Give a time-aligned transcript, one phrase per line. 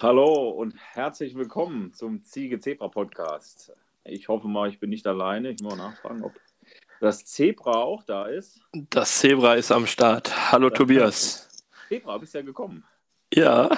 [0.00, 3.72] Hallo und herzlich willkommen zum Ziege Zebra Podcast.
[4.04, 5.50] Ich hoffe mal, ich bin nicht alleine.
[5.50, 6.32] Ich muss mal nachfragen, ob
[7.00, 8.60] das Zebra auch da ist.
[8.72, 10.52] Das Zebra ist am Start.
[10.52, 11.64] Hallo Das- Tobias.
[11.88, 12.84] Zebra, bist ja gekommen.
[13.34, 13.68] Ja,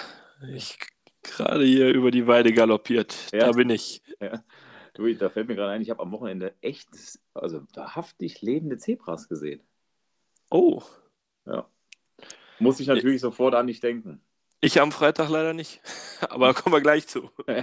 [0.54, 0.79] ich
[1.22, 3.16] gerade hier über die Weide galoppiert.
[3.32, 3.46] Ja.
[3.46, 4.02] Da bin ich.
[4.95, 6.89] Du, da fällt mir gerade ein, ich habe am Wochenende echt,
[7.34, 9.61] also wahrhaftig lebende Zebras gesehen.
[10.50, 10.82] Oh,
[11.46, 11.66] Ja.
[12.59, 14.20] Muss ich natürlich sofort an dich denken.
[14.62, 15.80] Ich am Freitag leider nicht.
[16.30, 17.30] Aber kommen wir gleich zu.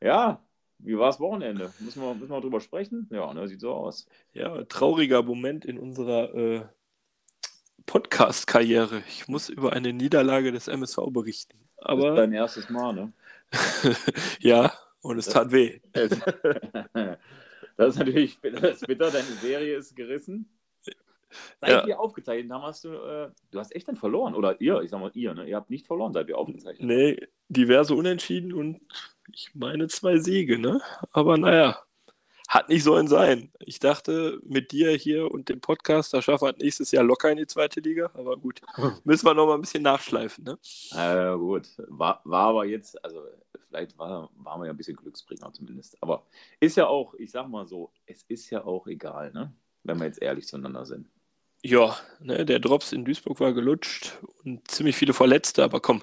[0.00, 0.40] ja,
[0.78, 1.72] wie war das Wochenende?
[1.80, 3.08] Müssen wir, müssen wir drüber sprechen?
[3.10, 4.06] Ja, ne, sieht so aus.
[4.32, 6.62] Ja, trauriger Moment in unserer äh,
[7.86, 9.02] Podcast-Karriere.
[9.08, 11.58] Ich muss über eine Niederlage des MSV berichten.
[11.78, 13.12] Das ist Aber dein erstes Mal, ne?
[14.40, 15.80] ja, und es tat weh.
[15.92, 20.48] Das ist natürlich das ist bitter, deine Serie ist gerissen.
[21.60, 21.86] Seit Ja.
[21.86, 24.34] wir aufgezeichnet haben, hast du, äh, du hast echt dann verloren.
[24.34, 25.48] Oder ihr, ich sag mal ihr, ne?
[25.48, 26.88] Ihr habt nicht verloren, seit wir aufgezeichnet haben.
[26.88, 28.80] Nee, diverse Unentschieden und
[29.32, 30.80] ich meine zwei Siege, ne?
[31.12, 31.78] Aber naja,
[32.48, 33.52] hat nicht sollen sein.
[33.60, 37.30] Ich dachte, mit dir hier und dem Podcast, da schaffen wir es nächstes Jahr locker
[37.30, 38.10] in die zweite Liga.
[38.14, 38.62] Aber gut,
[39.04, 40.58] müssen wir noch mal ein bisschen nachschleifen, ne?
[40.92, 43.22] Äh, gut, war, war aber jetzt, also
[43.68, 46.02] vielleicht war, waren wir ja ein bisschen Glücksbringer zumindest.
[46.02, 46.24] Aber
[46.58, 49.52] ist ja auch, ich sag mal so, es ist ja auch egal, ne?
[49.84, 51.06] Wenn wir jetzt ehrlich zueinander sind.
[51.62, 55.64] Ja, ne, der Drops in Duisburg war gelutscht und ziemlich viele Verletzte.
[55.64, 56.02] Aber komm,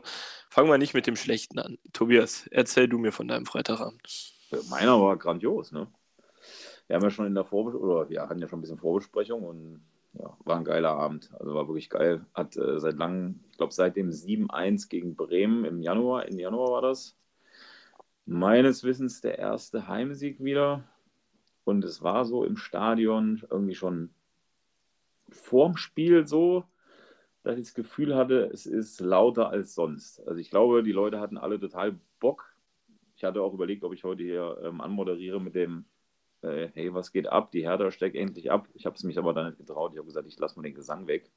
[0.49, 1.77] fangen wir nicht mit dem Schlechten an.
[1.93, 4.33] Tobias, erzähl du mir von deinem Freitagabend.
[4.69, 5.87] Meiner war grandios, ne?
[6.87, 9.43] Wir haben ja schon in der Vorbesprechung, oder wir hatten ja schon ein bisschen Vorbesprechung
[9.43, 9.81] und
[10.13, 11.29] ja, war ein geiler Abend.
[11.39, 12.25] Also war wirklich geil.
[12.33, 16.71] Hat äh, seit langem, ich glaube seit dem 7-1 gegen Bremen im Januar, im Januar
[16.71, 17.15] war das,
[18.25, 20.83] meines Wissens der erste Heimsieg wieder.
[21.63, 24.11] Und es war so im Stadion irgendwie schon
[25.35, 26.65] vorm Spiel so,
[27.43, 30.19] dass ich das Gefühl hatte, es ist lauter als sonst.
[30.27, 32.55] Also ich glaube, die Leute hatten alle total Bock.
[33.15, 35.85] Ich hatte auch überlegt, ob ich heute hier ähm, anmoderiere mit dem
[36.41, 37.51] äh, Hey, was geht ab?
[37.51, 38.67] Die Hertha steckt endlich ab.
[38.73, 39.91] Ich habe es mich aber dann nicht getraut.
[39.93, 41.31] Ich habe gesagt, ich lasse mal den Gesang weg.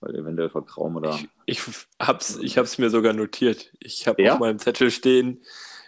[0.00, 1.18] Weil eventuell vertrauen oder.
[1.44, 3.72] Ich, ich hab's, ich hab's mir sogar notiert.
[3.80, 4.34] Ich habe Ja?
[4.34, 5.42] auf meinem Zettel stehen,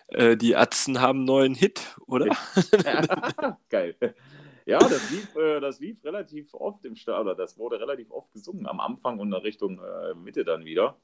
[0.08, 2.26] äh, die Atzen haben einen neuen Hit, oder?
[3.70, 3.96] Geil.
[4.66, 8.66] Ja, das lief, äh, das lief relativ oft im Stadion, das wurde relativ oft gesungen
[8.66, 10.96] am Anfang und in Richtung äh, Mitte dann wieder.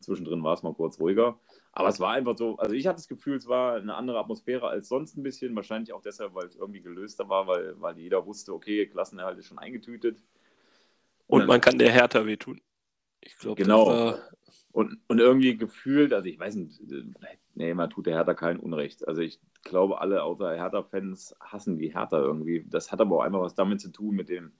[0.00, 1.38] Zwischendrin war es mal kurz ruhiger.
[1.72, 4.68] Aber es war einfach so, also ich hatte das Gefühl, es war eine andere Atmosphäre
[4.68, 5.56] als sonst ein bisschen.
[5.56, 9.46] Wahrscheinlich auch deshalb, weil es irgendwie gelöster war, weil, weil jeder wusste, okay, Klassenerhalt ist
[9.46, 10.22] schon eingetütet.
[11.26, 12.60] Und man kann der Hertha wehtun.
[13.24, 13.84] Ich glaube, Genau.
[13.86, 14.18] das war,
[14.72, 16.80] Und, und irgendwie gefühlt, also ich weiß nicht,
[17.54, 19.06] nee, man tut der Hertha kein Unrecht.
[19.08, 22.64] Also ich glaube, alle außer Hertha-Fans hassen die Hertha irgendwie.
[22.68, 24.52] Das hat aber auch einfach was damit zu tun mit dem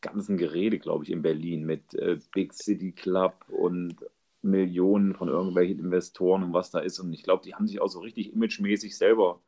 [0.00, 3.96] ganzen Gerede, glaube ich, in Berlin, mit äh, Big City Club und
[4.42, 7.00] Millionen von irgendwelchen Investoren und was da ist.
[7.00, 9.40] Und ich glaube, die haben sich auch so richtig imagemäßig selber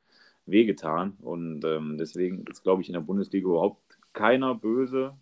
[0.47, 1.17] wehgetan.
[1.23, 5.17] Und ähm, deswegen ist, glaube ich, in der Bundesliga überhaupt keiner böse,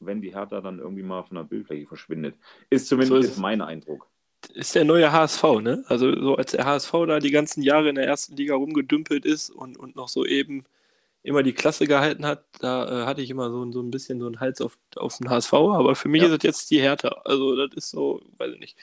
[0.00, 2.36] wenn die Hertha dann irgendwie mal von der Bildfläche verschwindet.
[2.70, 3.36] Ist zumindest So ist es.
[3.38, 4.08] mein Eindruck.
[4.54, 5.84] ist der neue HSV, ne?
[5.88, 9.50] Also so als der HSV da die ganzen Jahre in der ersten Liga rumgedümpelt ist
[9.50, 10.64] und, und noch so eben
[11.22, 14.26] immer die Klasse gehalten hat, da äh, hatte ich immer so, so ein bisschen so
[14.26, 16.28] einen Hals auf, auf den HSV, aber für mich Ja.
[16.28, 17.22] ist das jetzt die Hertha.
[17.24, 18.78] Also das ist so, weiß ich nicht,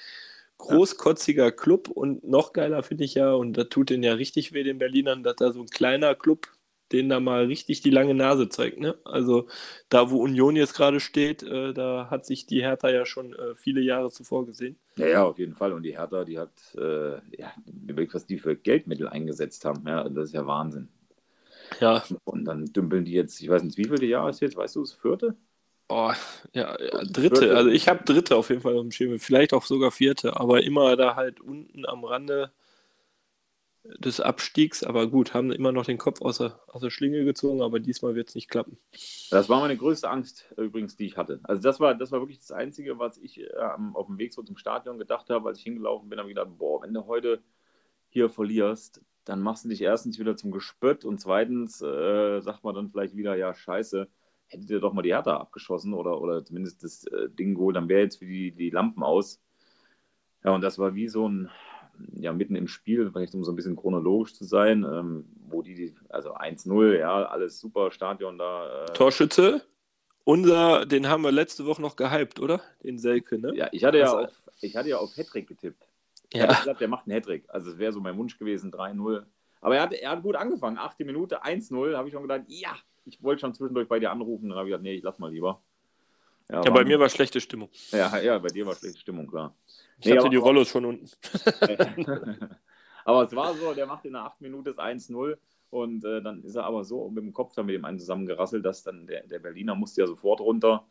[0.57, 4.63] großkotziger Club und noch geiler finde ich ja, und das tut den ja richtig weh,
[4.63, 6.47] den Berlinern, dass da so ein kleiner Club
[6.95, 8.97] den da mal richtig die lange Nase zeigt, ne?
[9.03, 9.47] Also
[9.89, 13.55] da, wo Union jetzt gerade steht, äh, da hat sich die Hertha ja schon äh,
[13.55, 14.77] viele Jahre zuvor gesehen.
[14.97, 15.73] Ja, ja, auf jeden Fall.
[15.73, 17.53] Und die Hertha, die hat, äh, ja,
[18.11, 19.83] was die für Geldmittel eingesetzt haben.
[19.87, 20.87] Ja, das ist ja Wahnsinn.
[21.79, 24.75] Ja, Und dann dümpeln die jetzt, ich weiß nicht, wie viele Jahr ist jetzt, weißt
[24.75, 25.35] du, das vierte?
[25.87, 26.11] Oh,
[26.53, 27.55] ja, ja, dritte.
[27.55, 29.19] Also ich habe dritte auf jeden Fall auf dem Schirm.
[29.19, 32.51] Vielleicht auch sogar vierte, aber immer da halt unten am Rande
[33.99, 34.83] des Abstiegs.
[34.83, 38.15] Aber gut, haben immer noch den Kopf aus der, aus der Schlinge gezogen, aber diesmal
[38.15, 38.77] wird es nicht klappen.
[39.31, 41.39] Das war meine größte Angst äh, übrigens, die ich hatte.
[41.43, 43.49] Also das war, das war wirklich das Einzige, was ich äh,
[43.93, 46.57] auf dem Weg so zum Stadion gedacht habe, als ich hingelaufen bin, habe ich gedacht,
[46.57, 47.41] boah, wenn du heute
[48.09, 52.75] hier verlierst, dann machst du dich erstens wieder zum Gespött und zweitens äh, sagt man
[52.75, 54.07] dann vielleicht wieder, ja, scheiße,
[54.47, 57.89] hättet ihr doch mal die Hertha abgeschossen oder, oder zumindest das äh, Ding geholt, dann
[57.89, 59.41] wäre jetzt für die, die Lampen aus.
[60.43, 61.49] Ja, und das war wie so ein,
[62.13, 65.75] ja, mitten im Spiel, vielleicht um so ein bisschen chronologisch zu sein, ähm, wo die,
[65.75, 68.83] die also 1-0, ja, alles super, Stadion da.
[68.85, 69.61] Äh, Torschütze,
[70.23, 72.61] unser, den haben wir letzte Woche noch gehypt, oder?
[72.83, 73.55] Den Selke, ne?
[73.55, 75.87] Ja, ich hatte ja Also- auf, ich hatte ja auf Hattrick getippt.
[76.33, 77.45] Ich Ja, gesagt, der macht einen Hattrick.
[77.49, 79.23] Also es wäre so mein Wunsch gewesen, 3-0.
[79.61, 80.77] Aber er hat, er hat gut angefangen.
[80.77, 81.95] Achte Minute, 1-0.
[81.95, 82.75] Habe ich schon gedacht, ja,
[83.05, 84.49] ich wollte schon zwischendurch bei dir anrufen.
[84.49, 85.61] Dann habe ich gesagt, nee, ich lass mal lieber.
[86.49, 87.69] Ja, ja bei mir war schlechte Stimmung.
[87.91, 89.55] Ja, ja, bei dir war schlechte Stimmung, klar.
[89.99, 91.09] Ich nee, hatte die Rollos schon unten.
[93.05, 95.37] aber es war so, der macht in der 8 Minute das 1-0
[95.69, 98.63] und äh, dann ist er aber so mit dem Kopf dann mit dem einen zusammengerasselt,
[98.65, 100.85] dass dann der, der Berliner musste ja sofort runter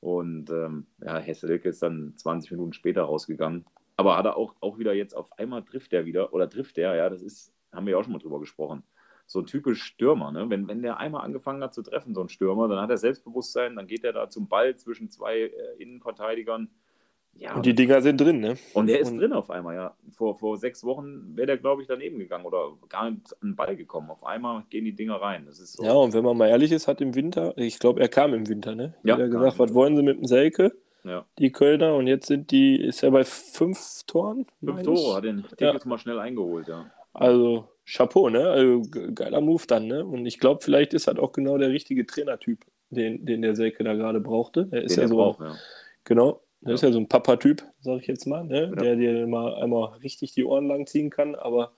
[0.00, 3.64] und ähm, ja, Hesselik ist dann 20 Minuten später rausgegangen.
[3.96, 6.94] Aber hat er auch, auch wieder jetzt auf einmal trifft er wieder, oder trifft er,
[6.96, 8.82] ja, das ist, haben wir ja auch schon mal drüber gesprochen.
[9.26, 10.48] So typisch Stürmer, ne?
[10.48, 13.76] Wenn, wenn der einmal angefangen hat zu treffen, so ein Stürmer, dann hat er Selbstbewusstsein,
[13.76, 16.70] dann geht er da zum Ball zwischen zwei äh, Innenverteidigern
[17.38, 18.56] ja, und die Dinger sind drin, ne?
[18.72, 19.94] Und der ist und drin auf einmal, ja.
[20.10, 23.56] Vor, vor sechs Wochen wäre der, glaube ich, daneben gegangen oder gar nicht an den
[23.56, 24.10] Ball gekommen.
[24.10, 25.44] Auf einmal gehen die Dinger rein.
[25.46, 25.84] Das ist so.
[25.84, 28.48] Ja, und wenn man mal ehrlich ist, hat im Winter, ich glaube, er kam im
[28.48, 28.94] Winter, ne?
[29.02, 29.14] Ja.
[29.14, 30.72] Hat er gesagt, was wollen sie mit dem Selke?
[31.04, 31.24] Ja.
[31.38, 34.46] Die Kölner und jetzt sind die, ist er bei fünf Toren?
[34.64, 35.88] Fünf Tore, hat den Tickets ja.
[35.88, 36.90] mal schnell eingeholt, ja.
[37.12, 38.48] Also Chapeau, ne?
[38.48, 38.82] Also
[39.14, 40.04] geiler Move dann, ne?
[40.04, 43.84] Und ich glaube, vielleicht ist halt auch genau der richtige Trainertyp, den, den der Selke
[43.84, 44.68] da gerade brauchte.
[44.72, 45.16] Er ist den ja so.
[45.16, 45.54] Braucht, ja.
[46.04, 46.40] Genau.
[46.62, 46.74] Der ja.
[46.74, 48.72] ist ja so ein Papa-Typ, sag ich jetzt mal, ne?
[48.74, 48.82] Ja.
[48.82, 51.72] der dir mal einmal richtig die Ohren lang ziehen kann, aber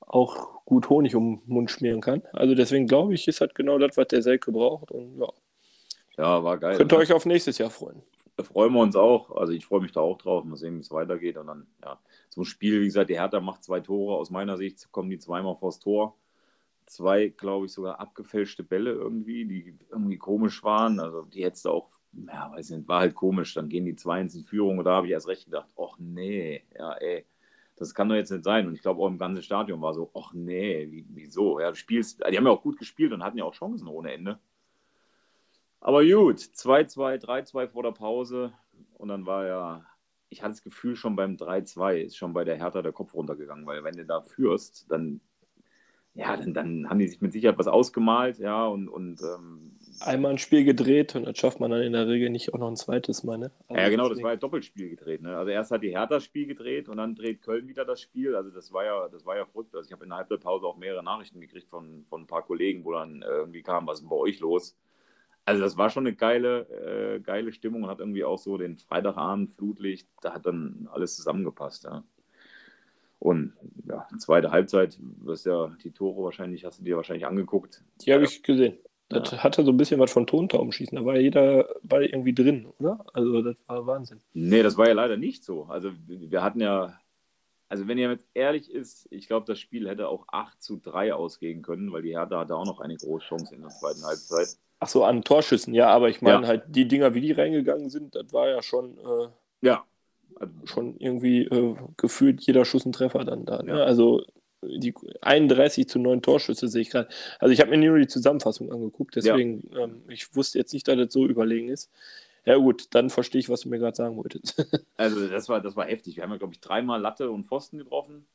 [0.00, 2.22] auch gut Honig um den Mund schmieren kann.
[2.32, 4.90] Also deswegen glaube ich, ist halt genau das, was der Selke braucht.
[4.90, 5.28] Und ja.
[6.16, 6.76] Ja, war geil.
[6.76, 8.02] Könnt ihr euch auf nächstes Jahr freuen.
[8.36, 9.30] Da freuen wir uns auch.
[9.36, 10.44] Also ich freue mich da auch drauf.
[10.44, 11.36] Mal sehen, wie es weitergeht.
[11.36, 11.98] Und dann, ja,
[12.34, 14.16] zum Spiel, wie gesagt, die Hertha macht zwei Tore.
[14.16, 16.16] Aus meiner Sicht kommen die zweimal vors Tor.
[16.86, 20.98] Zwei, glaube ich, sogar abgefälschte Bälle irgendwie, die irgendwie komisch waren.
[20.98, 21.88] Also die hättest du auch
[22.26, 23.54] ja, weiß nicht, war halt komisch.
[23.54, 26.64] Dann gehen die zwei in Führung und da habe ich erst recht gedacht, ach nee,
[26.76, 27.24] ja, ey,
[27.76, 28.66] das kann doch jetzt nicht sein.
[28.66, 31.60] Und ich glaube auch im ganzen Stadion war so, ach nee, wie, wieso?
[31.60, 34.12] Ja, du spielst, die haben ja auch gut gespielt und hatten ja auch Chancen ohne
[34.12, 34.38] Ende.
[35.80, 38.52] Aber gut, 2-2, 3-2 vor der Pause
[38.94, 39.86] und dann war ja,
[40.30, 43.66] ich hatte das Gefühl schon beim 3-2 ist schon bei der Hertha der Kopf runtergegangen,
[43.66, 45.20] weil wenn du da führst, dann
[46.16, 50.30] ja, dann, dann haben die sich mit Sicherheit was ausgemalt, ja, und, und ähm, einmal
[50.30, 52.76] ein Spiel gedreht und das schafft man dann in der Regel nicht auch noch ein
[52.76, 53.50] zweites Mal, ne?
[53.68, 55.36] Also ja, genau, das war ja Doppelspiel gedreht, ne?
[55.36, 58.36] Also erst hat die Hertha das Spiel gedreht und dann dreht Köln wieder das Spiel.
[58.36, 59.74] Also das war ja, das war ja verrückt.
[59.74, 62.84] Also ich habe in der Halbzeitpause auch mehrere Nachrichten gekriegt von, von ein paar Kollegen,
[62.84, 64.76] wo dann äh, irgendwie kam, was ist denn bei euch los?
[65.46, 68.78] Also das war schon eine geile, äh, geile Stimmung und hat irgendwie auch so den
[68.78, 72.02] Freitagabend Flutlicht, da hat dann alles zusammengepasst, ja.
[73.18, 73.54] Und
[73.88, 77.82] ja, zweite Halbzeit, was ja die Tore wahrscheinlich, hast du dir wahrscheinlich angeguckt.
[78.02, 78.78] Die habe ich gesehen.
[79.08, 79.38] Das ja.
[79.38, 80.96] hatte so ein bisschen was von Tontaubenschießen.
[80.96, 83.04] Da war jeder Ball irgendwie drin, oder?
[83.12, 84.20] Also das war Wahnsinn.
[84.32, 85.64] Nee, das war ja leider nicht so.
[85.64, 86.98] Also wir hatten ja,
[87.68, 91.14] also wenn ihr jetzt ehrlich ist, ich glaube, das Spiel hätte auch 8 zu 3
[91.14, 94.48] ausgehen können, weil die Hertha hatte auch noch eine große Chance in der zweiten Halbzeit.
[94.80, 96.48] Ach so, an Torschüssen, ja, aber ich meine ja.
[96.48, 98.98] halt, die Dinger, wie die reingegangen sind, das war ja schon.
[98.98, 99.28] Äh,
[99.66, 99.84] ja,
[100.64, 103.62] schon irgendwie äh, gefühlt jeder Schuss ein Treffer dann da.
[103.62, 103.78] Ne?
[103.78, 103.84] Ja.
[103.84, 104.22] Also
[104.62, 107.08] die 31 zu 9 Torschüsse sehe ich gerade.
[107.38, 109.84] Also ich habe mir nur die Zusammenfassung angeguckt, deswegen, ja.
[109.84, 111.90] ähm, ich wusste jetzt nicht, dass das so überlegen ist.
[112.46, 114.66] Ja gut, dann verstehe ich, was du mir gerade sagen wolltest.
[114.96, 116.16] also das war, das war heftig.
[116.16, 118.26] Wir haben ja, glaube ich, dreimal Latte und Pfosten getroffen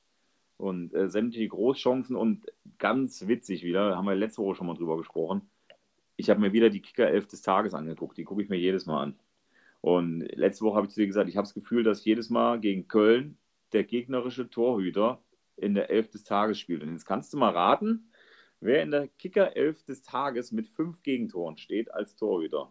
[0.57, 2.45] und äh, sämtliche Großchancen und
[2.79, 5.49] ganz witzig wieder, haben wir letzte Woche schon mal drüber gesprochen.
[6.19, 8.17] Ich habe mir wieder die Kicker 11 des Tages angeguckt.
[8.17, 9.19] Die gucke ich mir jedes Mal an.
[9.79, 12.59] Und letzte Woche habe ich zu dir gesagt, ich habe das Gefühl, dass jedes Mal
[12.59, 13.37] gegen Köln
[13.71, 15.23] der gegnerische Torhüter
[15.55, 16.83] in der Elf des Tages spielt.
[16.83, 18.11] Und jetzt kannst du mal raten,
[18.59, 22.69] wer in der Kicker Elf des Tages mit fünf Gegentoren steht als Torhüter.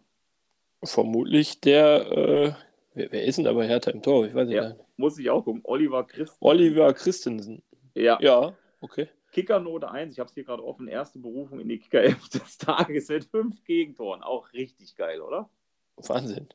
[0.83, 2.53] Vermutlich der, äh,
[2.93, 4.27] wer, wer, ist denn aber Hertha im Tor?
[4.27, 4.57] Ich weiß nicht.
[4.57, 5.61] Ja, muss ich auch gucken.
[5.63, 6.37] Oliver Christensen.
[6.39, 7.63] Oliver Christensen.
[7.95, 8.19] Ja.
[8.21, 9.07] Ja, okay.
[9.39, 12.57] Kickernote 1, ich habe es hier gerade offen, erste Berufung in die Kicker 11 des
[12.57, 14.21] Tages mit fünf Gegentoren.
[14.21, 15.49] Auch richtig geil, oder?
[15.95, 16.49] Wahnsinn.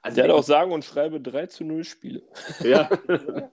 [0.00, 2.22] Also der hat auch sagen und schreibe 3 zu 0 Spiele.
[2.64, 2.88] Ja.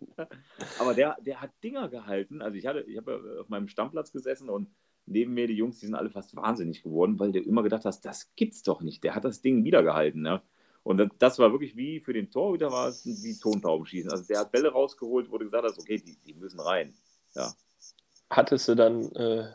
[0.80, 2.42] Aber der, der hat Dinger gehalten.
[2.42, 4.70] Also ich hatte, ich habe auf meinem Stammplatz gesessen und
[5.06, 8.02] neben mir die Jungs, die sind alle fast wahnsinnig geworden, weil du immer gedacht hast,
[8.06, 9.04] das gibt's doch nicht.
[9.04, 10.22] Der hat das Ding wieder gehalten.
[10.22, 10.42] Ne?
[10.84, 14.10] Und das war wirklich wie für den Torhüter war es wie Tontaubenschießen.
[14.10, 16.94] Also der hat Bälle rausgeholt, wo du gesagt hast, okay, die, die müssen rein.
[17.36, 17.54] Ja.
[18.30, 19.52] Hattest du dann äh,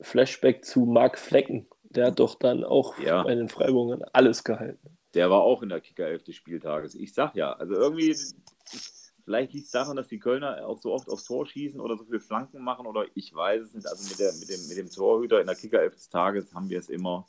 [0.00, 1.68] Flashback zu Marc Flecken?
[1.82, 3.22] Der hat doch dann auch ja.
[3.22, 6.94] bei den Freiburgern alles gehalten der war auch in der Kicker 11 des Spieltages.
[6.94, 8.16] Ich sag ja, also irgendwie,
[9.24, 12.04] vielleicht liegt es daran, dass die Kölner auch so oft aufs Tor schießen oder so
[12.04, 13.86] viele Flanken machen oder ich weiß es nicht.
[13.86, 16.70] Also mit, der, mit, dem, mit dem Torhüter in der Kicker 11 des Tages haben
[16.70, 17.26] wir es immer.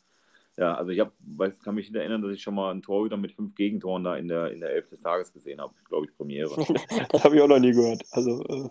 [0.56, 3.18] Ja, also ich hab, weiß, kann mich nicht erinnern, dass ich schon mal einen Torhüter
[3.18, 5.74] mit fünf Gegentoren da in der, in der 11 des Tages gesehen habe.
[5.84, 6.56] Glaube ich, Premiere.
[7.10, 8.04] das habe ich auch noch nie gehört.
[8.12, 8.70] Also, äh,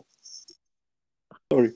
[1.54, 1.74] sorry.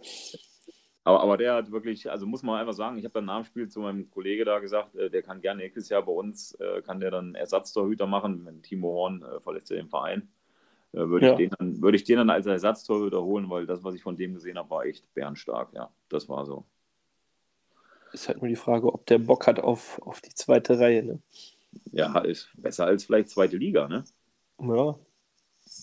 [1.04, 3.45] Aber, aber der hat wirklich, also muss man einfach sagen, ich habe dann nach dem
[3.45, 6.83] Spiel zu meinem Kollege da gesagt, äh, der kann gerne nächstes Jahr bei uns, äh,
[6.83, 10.28] kann der dann Ersatztorhüter machen, wenn Timo Horn äh, verlässt ja den Verein.
[10.92, 11.33] Äh, würde, ja.
[11.33, 14.16] ich den dann, würde ich den dann als Ersatztorhüter holen, weil das, was ich von
[14.16, 15.73] dem gesehen habe, war echt bärenstark.
[15.75, 16.64] Ja, das war so.
[18.12, 21.04] Ist halt nur die Frage, ob der Bock hat auf, auf die zweite Reihe.
[21.04, 21.21] Ne?
[21.92, 24.04] ja, ist besser als vielleicht zweite Liga, ne?
[24.61, 24.97] Ja.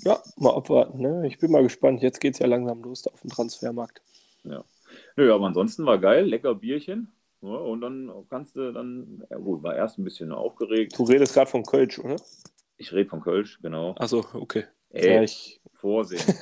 [0.04, 1.02] Ja, mal abwarten.
[1.02, 1.28] Ne?
[1.28, 2.02] Ich bin mal gespannt.
[2.02, 4.02] Jetzt geht es ja langsam los auf dem Transfermarkt.
[4.44, 4.64] Ja.
[5.16, 7.12] Nö, aber ansonsten war geil, lecker Bierchen.
[7.42, 10.98] Ja, und dann kannst du dann, ja gut, war erst ein bisschen aufgeregt.
[10.98, 12.16] Du redest gerade von Kölsch, oder?
[12.78, 13.96] Ich rede von Kölsch, genau.
[13.98, 14.66] Achso, okay.
[14.92, 15.60] Ey, Ja, ich...
[15.74, 16.22] Vorsehen.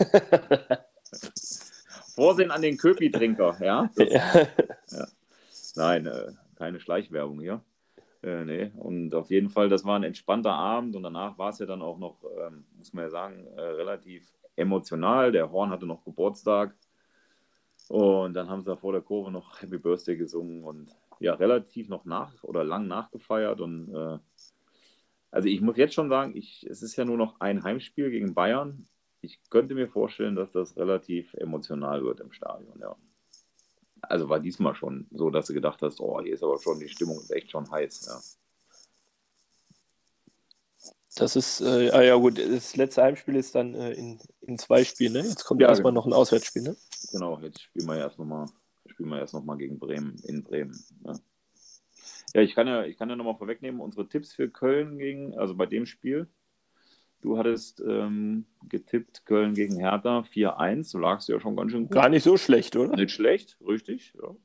[2.13, 3.89] Vorsehen an den Köpi-Trinker, ja?
[3.95, 7.63] Das, nein, äh, keine Schleichwerbung hier.
[8.23, 8.71] Äh, nee.
[8.77, 11.81] Und auf jeden Fall, das war ein entspannter Abend und danach war es ja dann
[11.81, 15.31] auch noch, ähm, muss man ja sagen, äh, relativ emotional.
[15.31, 16.75] Der Horn hatte noch Geburtstag
[17.89, 21.89] und dann haben sie da vor der Kurve noch Happy Birthday gesungen und ja, relativ
[21.89, 24.17] noch nach oder lang nachgefeiert und äh,
[25.31, 28.33] also ich muss jetzt schon sagen, ich, es ist ja nur noch ein Heimspiel gegen
[28.33, 28.85] Bayern.
[29.21, 32.97] Ich könnte mir vorstellen, dass das relativ emotional wird im Stadion, ja.
[34.01, 36.89] Also war diesmal schon so, dass du gedacht hast, oh, hier ist aber schon, die
[36.89, 38.21] Stimmung ist echt schon heiß, ja.
[41.15, 44.83] Das ist, äh, ah ja gut, das letzte Heimspiel ist dann äh, in, in zwei
[44.85, 45.19] Spielen, ne?
[45.19, 46.01] Jetzt kommt Ja, erstmal genau.
[46.01, 46.75] noch ein Auswärtsspiel, ne?
[47.11, 48.47] Genau, jetzt spielen wir erst nochmal
[49.01, 50.77] spielen wir erst noch mal gegen Bremen in Bremen.
[51.05, 51.13] Ja,
[52.35, 55.55] ja ich kann ja, ich kann ja nochmal vorwegnehmen, unsere Tipps für Köln gegen, also
[55.55, 56.27] bei dem Spiel.
[57.21, 61.83] Du hattest ähm, getippt Köln gegen Hertha 4-1, so lagst du ja schon ganz schön
[61.83, 61.91] gut.
[61.91, 62.95] Gar nicht so schlecht, oder?
[62.95, 64.35] Nicht schlecht, richtig, ja.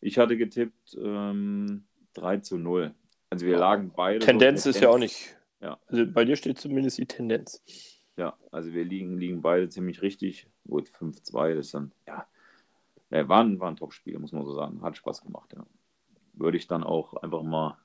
[0.00, 2.94] Ich hatte getippt ähm, 3 zu 0.
[3.28, 4.24] Also wir lagen beide.
[4.24, 5.36] Tendenz ist ja auch nicht.
[5.60, 5.78] Ja.
[5.88, 7.62] Also bei dir steht zumindest die Tendenz.
[8.16, 10.46] Ja, also wir liegen, liegen beide ziemlich richtig.
[10.66, 12.26] Gut, 5-2, das dann, ja,
[13.10, 14.82] ja war ein, war ein Top-Spiel, muss man so sagen.
[14.82, 15.66] Hat Spaß gemacht, ja.
[16.34, 17.78] Würde ich dann auch einfach mal,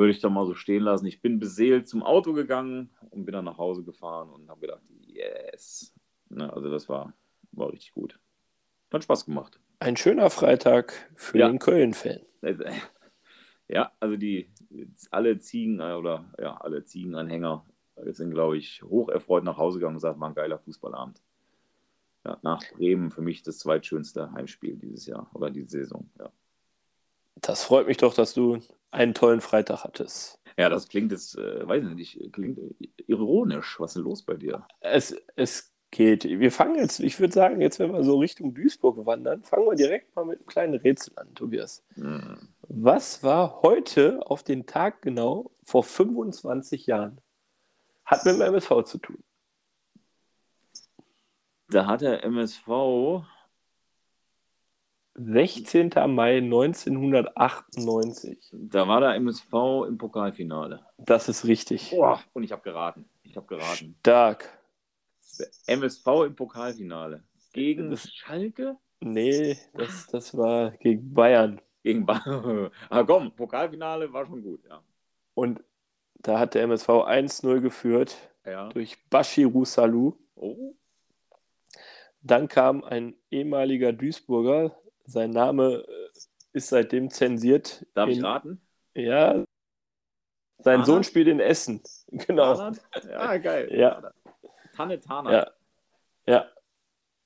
[0.00, 1.06] würde ich dann mal so stehen lassen.
[1.06, 4.82] Ich bin beseelt zum Auto gegangen und bin dann nach Hause gefahren und habe gedacht,
[5.06, 5.94] yes.
[6.30, 7.12] Ne, also das war,
[7.52, 8.18] war richtig gut.
[8.92, 9.60] Hat Spaß gemacht.
[9.78, 11.48] Ein schöner Freitag für Ja.
[11.48, 12.20] den Köln-Fan.
[13.68, 14.50] Ja, also die
[15.12, 17.64] alle Ziegen äh, oder ja, alle Ziegenanhänger
[18.06, 21.22] sind, glaube ich, hoch erfreut nach Hause gegangen und gesagt, war ein geiler Fußballabend.
[22.26, 26.10] Ja, nach Bremen für mich das zweitschönste Heimspiel dieses Jahr oder diese Saison.
[26.18, 26.32] Ja,
[27.36, 28.58] Das freut mich doch, dass du
[28.90, 30.40] einen tollen Freitag hattest.
[30.56, 32.58] ja das klingt jetzt, äh, weiß ich nicht, klingt
[33.06, 33.78] ironisch.
[33.78, 34.66] Was ist denn los bei dir?
[34.80, 36.24] Es, es geht.
[36.24, 39.74] Wir fangen jetzt, ich würde sagen, jetzt, wenn wir so Richtung Duisburg wandern, fangen wir
[39.74, 41.84] direkt mal mit einem kleinen Rätsel an, Tobias.
[41.94, 42.48] Hm.
[42.68, 47.20] Was war heute auf den Tag genau vor 25 Jahren?
[48.04, 49.22] Hat mit dem MSV zu tun.
[51.68, 53.24] Da hat der MSV
[55.22, 55.90] 16.
[56.08, 58.38] Mai 1998.
[58.52, 59.52] Da war der MSV
[59.86, 60.80] im Pokalfinale.
[60.98, 61.90] Das ist richtig.
[61.90, 63.06] Boah, und ich habe geraten.
[63.22, 63.94] Ich habe geraten.
[64.00, 64.48] Stark.
[65.66, 67.22] MSV im Pokalfinale.
[67.52, 68.76] Gegen Das- Schalke?
[69.00, 71.60] Nee, das, das war gegen Bayern.
[71.82, 72.70] Gegen Bayern.
[72.90, 74.82] Ah, komm, Pokalfinale war schon gut, ja.
[75.34, 75.62] Und
[76.16, 78.68] da hat der MSV 1-0 geführt Ja.
[78.68, 80.18] durch Bashiru Salou.
[80.34, 80.74] Oh,
[82.22, 84.76] Dann kam ein ehemaliger Duisburger.
[85.10, 86.08] Sein Name äh,
[86.52, 87.84] ist seitdem zensiert.
[87.94, 88.60] darf ich in- raten?
[88.94, 89.34] Ja.
[89.34, 89.46] Sein
[90.64, 90.86] Tarnack?
[90.86, 91.82] Sohn spielt in Essen.
[92.12, 92.54] Genau.
[92.54, 92.80] Tarnack?
[93.08, 93.68] Ja, geil.
[93.72, 94.12] Ja.
[94.74, 95.32] Tanne Tarnack.
[95.32, 96.32] Ja.
[96.34, 96.46] Ja.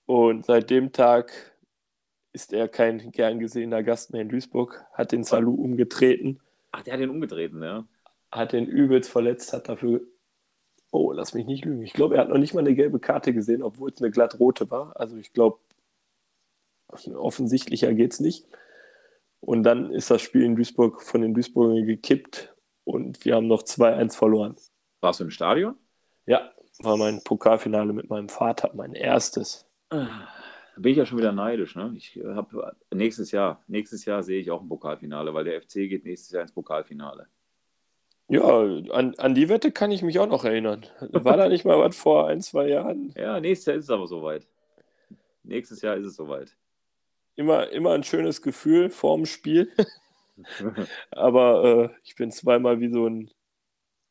[0.06, 1.32] Und seit dem Tag
[2.32, 6.40] ist er kein gern gesehener Gast mehr in Duisburg, hat den Salou umgetreten,
[6.72, 7.86] Ach, der hat den umgetreten, ja.
[8.32, 10.00] hat den übelst verletzt, hat dafür.
[10.90, 11.82] Oh, lass mich nicht lügen.
[11.82, 14.38] Ich glaube, er hat noch nicht mal eine gelbe Karte gesehen, obwohl es eine glatt
[14.40, 14.98] rote war.
[14.98, 15.58] Also ich glaube,
[17.14, 18.46] offensichtlicher geht es nicht.
[19.40, 23.62] Und dann ist das Spiel in Duisburg von den Duisburgern gekippt und wir haben noch
[23.62, 24.56] 2-1 verloren.
[25.00, 25.74] Warst du im Stadion?
[26.26, 29.66] Ja, war mein Pokalfinale mit meinem Vater, mein erstes.
[29.90, 30.08] Da
[30.76, 31.76] bin ich ja schon wieder neidisch.
[31.76, 31.92] Ne?
[31.96, 36.04] Ich habe nächstes Jahr, nächstes Jahr sehe ich auch ein Pokalfinale, weil der FC geht
[36.04, 37.28] nächstes Jahr ins Pokalfinale.
[38.28, 40.86] Ja, an, an die Wette kann ich mich auch noch erinnern.
[41.12, 43.12] War da nicht mal was vor ein, zwei Jahren?
[43.16, 44.46] Ja, nächstes Jahr ist es aber soweit.
[45.42, 46.56] Nächstes Jahr ist es soweit.
[47.36, 49.72] Immer, immer ein schönes Gefühl vorm Spiel.
[51.10, 53.30] Aber äh, ich bin zweimal wie so ein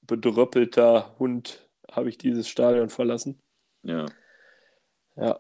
[0.02, 3.42] bedröppelter Hund, habe ich dieses Stadion verlassen.
[3.84, 4.06] ja.
[5.16, 5.40] Ja.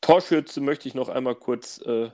[0.00, 2.10] Torschütze möchte ich noch einmal kurz äh,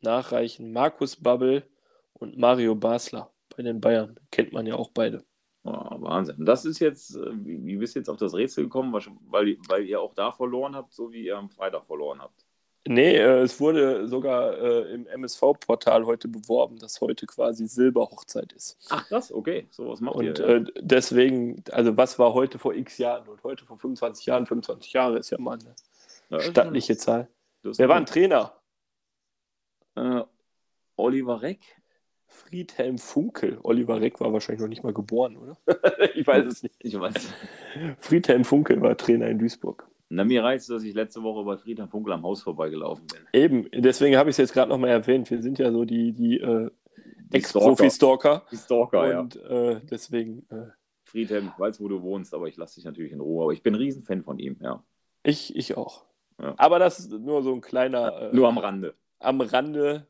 [0.00, 0.72] nachreichen.
[0.72, 1.68] Markus Babbel
[2.12, 4.20] und Mario Basler bei den Bayern.
[4.30, 5.24] Kennt man ja auch beide.
[5.64, 6.44] Oh, Wahnsinn.
[6.44, 8.92] Das ist jetzt, äh, wie, wie bist du jetzt auf das Rätsel gekommen?
[8.92, 12.41] Weil, weil ihr auch da verloren habt, so wie ihr am Freitag verloren habt.
[12.86, 18.76] Nee, äh, es wurde sogar äh, im MSV-Portal heute beworben, dass heute quasi Silberhochzeit ist.
[18.90, 19.32] Ach, das?
[19.32, 20.40] Okay, sowas macht Und ihr.
[20.40, 24.46] äh, deswegen, also was war heute vor x Jahren und heute vor 25 Jahren?
[24.46, 25.74] 25 Jahre ist ja mal eine
[26.30, 27.28] Ja, stattliche Zahl.
[27.62, 28.06] Wer war ein.
[28.06, 28.52] Trainer?
[29.94, 30.22] Äh,
[30.96, 31.60] Oliver Reck?
[32.26, 33.58] Friedhelm Funkel.
[33.62, 35.56] Oliver Reck war wahrscheinlich noch nicht mal geboren, oder?
[36.14, 36.74] ich weiß es nicht.
[36.80, 37.14] Ich weiß.
[37.98, 39.86] Friedhelm Funkel war Trainer in Duisburg.
[40.14, 43.20] Na, mir reicht es, dass ich letzte Woche bei Friedhelm Funkel am Haus vorbeigelaufen bin.
[43.32, 45.30] Eben, deswegen habe ich es jetzt gerade nochmal erwähnt.
[45.30, 46.70] Wir sind ja so die, die, äh,
[47.32, 48.42] Die Ex-Profi-Stalker.
[48.52, 49.20] Die Stalker, ja.
[49.20, 50.66] Und äh, deswegen, äh,
[51.04, 53.44] Friedhelm, ich weiß, wo du wohnst, aber ich lasse dich natürlich in Ruhe.
[53.44, 54.84] Aber ich bin ein Riesenfan von ihm, ja.
[55.22, 56.04] ich, ich auch.
[56.38, 56.54] Ja.
[56.58, 58.30] Aber das ist nur so ein kleiner.
[58.30, 58.94] Äh, Nur am Rande.
[59.18, 60.06] am Rande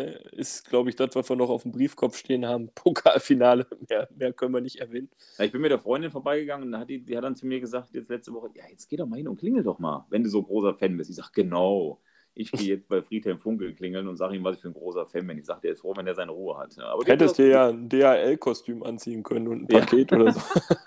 [0.00, 2.68] ist, glaube ich, das, was wir noch auf dem Briefkopf stehen haben.
[2.74, 3.66] Pokalfinale.
[3.88, 5.08] Mehr, mehr können wir nicht erwähnen.
[5.38, 7.60] Ja, ich bin mit der Freundin vorbeigegangen und hat die, die hat dann zu mir
[7.60, 10.22] gesagt, jetzt letzte Woche, ja, jetzt geh doch mal hin und klingel doch mal, wenn
[10.22, 11.10] du so großer Fan bist.
[11.10, 12.00] Ich sage, genau.
[12.36, 15.06] Ich gehe jetzt bei Friedhelm Funkel klingeln und sage ihm, was ich für ein großer
[15.06, 15.38] Fan bin.
[15.38, 16.74] Ich sage, der ist froh, wenn er seine Ruhe hat.
[16.76, 19.78] Ja, aber Hättest dir ja ein DHL-Kostüm anziehen können und ein Ja.
[19.80, 20.40] Paket oder so.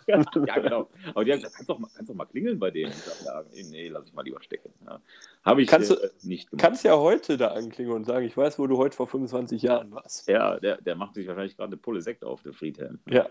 [0.08, 0.90] ja, ja, genau.
[1.14, 2.92] Aber die hat gesagt, kannst doch mal, kannst doch mal klingeln bei denen.
[2.92, 4.74] Ich sage, nee, lass ich mal lieber stecken.
[4.86, 5.00] Ja.
[5.44, 6.62] Habe ich Kannst du- äh, nicht gemacht.
[6.62, 9.92] Kannst ja heute da anklingeln und sagen, ich weiß, wo du heute vor 25 Jahren
[9.92, 10.28] warst.
[10.28, 13.00] Ja, der, der macht sich wahrscheinlich gerade eine Pulle Sekt auf, der Friedhelm.
[13.10, 13.30] Ja,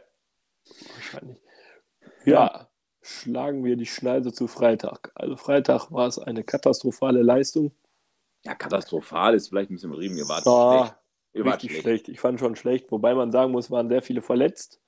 [0.94, 1.36] wahrscheinlich.
[2.24, 2.68] Ja,
[3.02, 5.12] schlagen wir die Schneise zu Freitag.
[5.14, 7.72] Also Freitag war es eine katastrophale Leistung.
[8.46, 10.16] Ja, katastrophal ist vielleicht ein bisschen übertrieben.
[10.16, 10.96] Ihr wart Ah, schlecht.
[11.34, 11.80] Ihr wart schlecht.
[11.82, 12.08] schlecht.
[12.08, 14.80] Ich fand schon schlecht, wobei man sagen muss, waren sehr viele verletzt.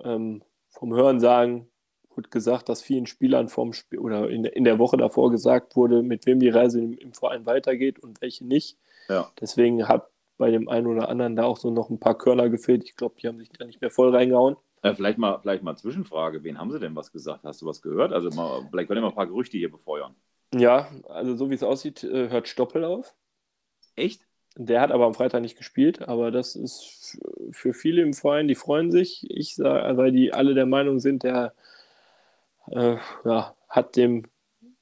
[0.00, 1.68] Ähm, vom Hören sagen
[2.14, 6.02] wurde gesagt, dass vielen Spielern vom Spiel oder in, in der Woche davor gesagt wurde,
[6.02, 8.78] mit wem die Reise im, im Verein weitergeht und welche nicht.
[9.08, 9.30] Ja.
[9.40, 12.84] Deswegen hat bei dem einen oder anderen da auch so noch ein paar Körner gefehlt.
[12.84, 14.56] Ich glaube, die haben sich da nicht mehr voll reingehauen.
[14.82, 16.42] Äh, vielleicht, mal, vielleicht mal Zwischenfrage.
[16.44, 17.44] Wen haben sie denn was gesagt?
[17.44, 18.12] Hast du was gehört?
[18.12, 20.14] Also mal, vielleicht können wir mal ein paar Gerüchte hier befeuern.
[20.58, 23.14] Ja, also so wie es aussieht, äh, hört Stoppel auf.
[23.96, 24.22] Echt?
[24.56, 27.18] Der hat aber am Freitag nicht gespielt, aber das ist
[27.50, 29.26] für viele im Verein, die freuen sich.
[29.28, 31.52] Ich sage, weil die alle der Meinung sind, der
[32.70, 34.24] äh, ja, hat dem,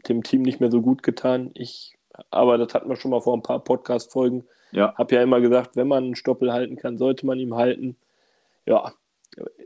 [0.08, 1.50] dem Team nicht mehr so gut getan.
[1.54, 1.96] Ich,
[2.30, 4.44] aber das hatten wir schon mal vor ein paar Podcast-Folgen.
[4.70, 4.94] Ja.
[4.96, 7.96] Hab ja immer gesagt, wenn man einen Stoppel halten kann, sollte man ihn halten.
[8.66, 8.92] Ja,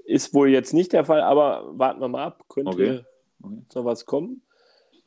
[0.04, 2.44] ist wohl jetzt nicht der Fall, aber warten wir mal ab.
[2.48, 3.04] Könnte Okay.
[3.42, 3.62] Okay.
[3.74, 4.42] noch was kommen.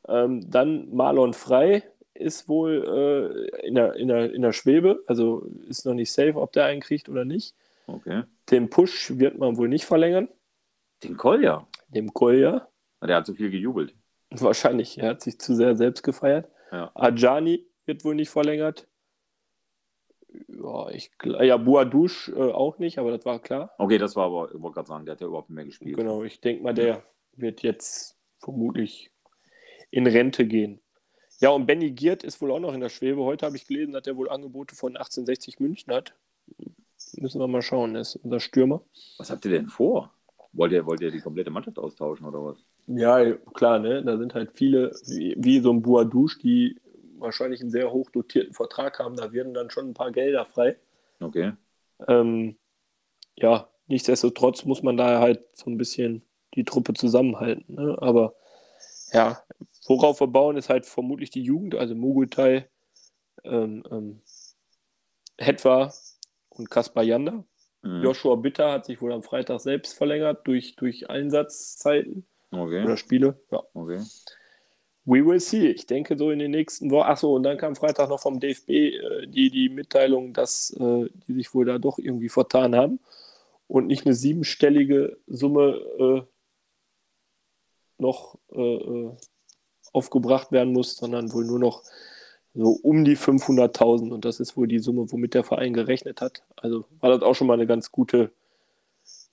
[0.08, 5.46] Ähm, dann Marlon Frei ist wohl äh, in, der, in, der, in der Schwebe, also
[5.68, 7.56] ist noch nicht safe, ob der einen kriegt oder nicht.
[7.88, 8.24] Okay.
[8.50, 10.30] Den Push wird man wohl nicht verlängern.
[11.04, 11.68] Den Kolja.
[11.90, 12.68] Dem Kolja.
[13.02, 13.96] Der hat zu viel gejubelt.
[14.30, 16.50] Wahrscheinlich, er hat sich zu sehr selbst gefeiert.
[16.72, 16.92] Ja.
[16.94, 18.88] Ajani wird wohl nicht verlängert.
[20.48, 23.74] Ja, ich, ja Boadouche äh, auch nicht, aber das war klar.
[23.78, 25.98] Okay, das war aber, ich wollte gerade sagen, der hat ja überhaupt nicht mehr gespielt.
[25.98, 29.11] Genau, ich denke mal, der wird jetzt vermutlich
[29.92, 30.80] in Rente gehen.
[31.40, 33.24] Ja, und Benny Giert ist wohl auch noch in der Schwebe.
[33.24, 36.14] Heute habe ich gelesen, dass er wohl Angebote von 1860 München hat.
[37.18, 38.82] Müssen wir mal schauen, ist unser Stürmer.
[39.18, 40.14] Was habt ihr denn vor?
[40.54, 42.58] Wollt ihr, wollt ihr die komplette Mannschaft austauschen oder was?
[42.88, 44.04] Ja, klar, ne?
[44.04, 46.80] Da sind halt viele, wie, wie so ein Boadouche, die
[47.18, 49.16] wahrscheinlich einen sehr hoch dotierten Vertrag haben.
[49.16, 50.78] Da werden dann schon ein paar Gelder frei.
[51.20, 51.54] Okay.
[52.08, 52.58] Ähm,
[53.36, 56.24] ja, nichtsdestotrotz muss man da halt so ein bisschen
[56.56, 57.76] die Truppe zusammenhalten.
[57.76, 57.98] Ne?
[58.00, 58.36] Aber
[59.14, 59.42] ja,
[59.92, 62.70] worauf wir bauen, ist halt vermutlich die Jugend, also Mogutai,
[63.44, 64.22] ähm, ähm,
[65.38, 65.94] Hetwa
[66.50, 67.44] und Kaspar Janda.
[67.82, 68.04] Mhm.
[68.04, 72.84] Joshua Bitter hat sich wohl am Freitag selbst verlängert durch, durch Einsatzzeiten Okay.
[72.84, 73.40] oder Spiele.
[73.52, 73.64] Ja.
[73.74, 74.02] Okay.
[75.06, 75.68] We will see.
[75.70, 77.10] Ich denke so in den nächsten Wochen.
[77.10, 81.34] Achso, und dann kam Freitag noch vom DFB äh, die, die Mitteilung, dass äh, die
[81.34, 83.00] sich wohl da doch irgendwie vertan haben
[83.68, 86.22] und nicht eine siebenstellige Summe äh,
[87.98, 89.18] noch äh, äh,
[89.94, 91.84] aufgebracht werden muss, sondern wohl nur noch
[92.54, 94.12] so um die 500.000.
[94.12, 96.44] Und das ist wohl die Summe, womit der Verein gerechnet hat.
[96.58, 98.32] Also war das auch schon mal eine ganz gute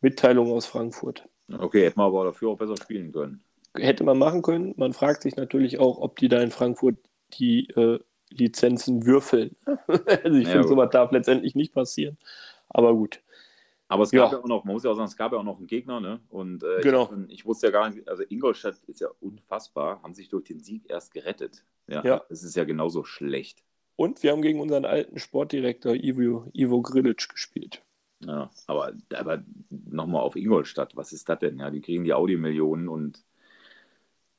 [0.01, 3.45] Mitteilung aus Frankfurt Okay, hätten wir aber dafür auch besser spielen können.
[3.77, 4.75] hätte man machen können.
[4.77, 6.97] Man fragt sich natürlich auch, ob die da in Frankfurt
[7.35, 7.99] die äh,
[8.31, 9.57] Lizenzen würfeln.
[10.25, 12.19] also ich Ja, finde, sowas darf letztendlich nicht passieren.
[12.69, 13.21] Aber gut.
[13.89, 14.39] Aber es gab Ja.
[14.39, 14.45] ja.
[14.45, 16.21] auch noch, man muss ja auch sagen, es gab ja auch noch einen Gegner, ne?
[16.29, 17.11] Und äh, Genau.
[17.29, 20.61] ich, ich wusste ja gar nicht, also Ingolstadt ist ja unfassbar, haben sich durch den
[20.61, 21.65] Sieg erst gerettet.
[21.87, 22.05] Ja.
[22.05, 22.23] Ja.
[22.29, 23.65] Das ist ja genauso schlecht.
[23.97, 27.83] Und wir haben gegen unseren alten Sportdirektor Ivo, Ivo Grilic gespielt.
[28.25, 31.59] Ja, aber, aber nochmal auf Ingolstadt, was ist das denn?
[31.59, 33.25] Ja, die kriegen die Audi-Millionen und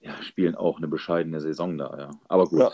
[0.02, 2.12] ja, spielen auch eine bescheidene Saison da, ja.
[2.28, 2.60] Aber gut.
[2.60, 2.72] Ja.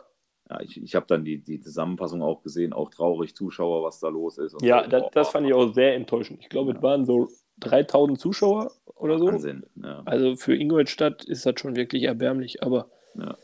[0.49, 0.62] Ja.
[0.62, 4.38] ich ich habe dann die, die Zusammenfassung auch gesehen, auch traurig, Zuschauer, was da los
[4.38, 4.55] ist.
[4.62, 4.89] Ja, so.
[4.89, 6.39] das, das fand ich auch sehr enttäuschend.
[6.41, 7.29] Ich glaube, es waren so
[7.60, 9.27] 3000 Zuschauer oder so.
[9.27, 9.65] Wahnsinn.
[9.81, 10.01] Ja.
[10.05, 12.62] Also für Ingolstadt ist das schon wirklich erbärmlich.
[12.63, 13.38] Aber Ja.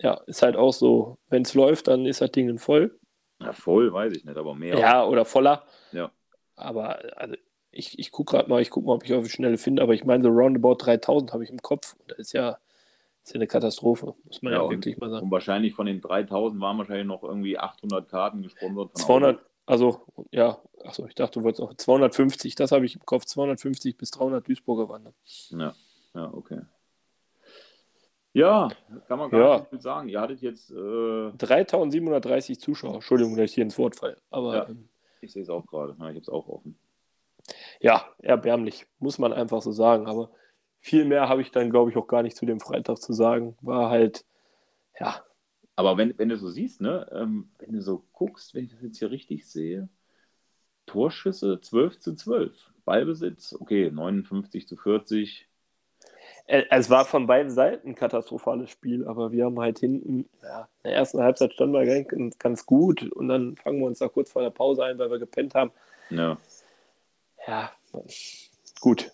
[0.00, 2.98] ja, ist halt auch so, wenn es läuft, dann ist das Ding voll.
[3.40, 4.76] ja, voll, weiß ich nicht, aber mehr.
[4.78, 5.64] Ja, oder voller.
[5.92, 6.10] Ja.
[6.56, 7.36] Aber also,
[7.70, 9.94] ich, ich gucke gerade mal, ich gucke mal, ob ich auf die Schnelle finde, aber
[9.94, 11.94] ich meine, so roundabout 3000 habe ich im Kopf.
[11.98, 12.58] Und das ist ja,
[13.24, 15.24] ist ja eine Katastrophe, muss man ja, Ja, und- wirklich mal sagen.
[15.24, 20.04] Und wahrscheinlich von den 3000 waren wahrscheinlich noch irgendwie 800 Karten gesponsert von 200, also
[20.32, 24.10] ja, achso, ich dachte, du wolltest auch 250, das habe ich im Kopf, 250 bis
[24.10, 25.14] 300 Duisburger wandern.
[25.50, 25.74] Ja,
[26.14, 26.60] ja, okay.
[28.32, 28.68] Ja,
[29.08, 29.56] kann man gar Ja.
[29.58, 30.08] nicht viel sagen.
[30.08, 34.18] Ihr hattet jetzt, äh, 3730 Zuschauer, Entschuldigung, dass ich hier ins Wort falle.
[34.30, 34.68] Aber Ja.
[34.68, 34.88] ähm,
[35.20, 36.78] ich sehe es auch gerade, ja, ich habe es auch offen.
[37.80, 40.06] ja, erbärmlich, muss man einfach so sagen.
[40.06, 40.30] Aber
[40.80, 43.56] viel mehr habe ich dann, glaube ich, auch gar nicht zu dem Freitag zu sagen.
[43.60, 44.24] War halt,
[45.00, 45.24] ja,
[45.76, 48.82] Aber wenn, wenn du so siehst, ne, ähm, wenn du so guckst, wenn ich das
[48.82, 49.88] jetzt hier richtig sehe,
[50.86, 52.72] Torschüsse 12 zu 12.
[52.84, 55.48] Ballbesitz, okay, 59 zu 40.
[56.46, 60.62] Äh, Es war von beiden Seiten ein katastrophales Spiel, aber wir haben halt hinten, ja,
[60.82, 64.08] in der ersten Halbzeit standen wir ganz, ganz gut und dann fangen wir uns da
[64.08, 65.72] kurz vor der Pause ein, weil wir gepennt haben.
[66.10, 66.38] Ja.
[67.46, 67.70] Ja,
[68.80, 69.12] gut.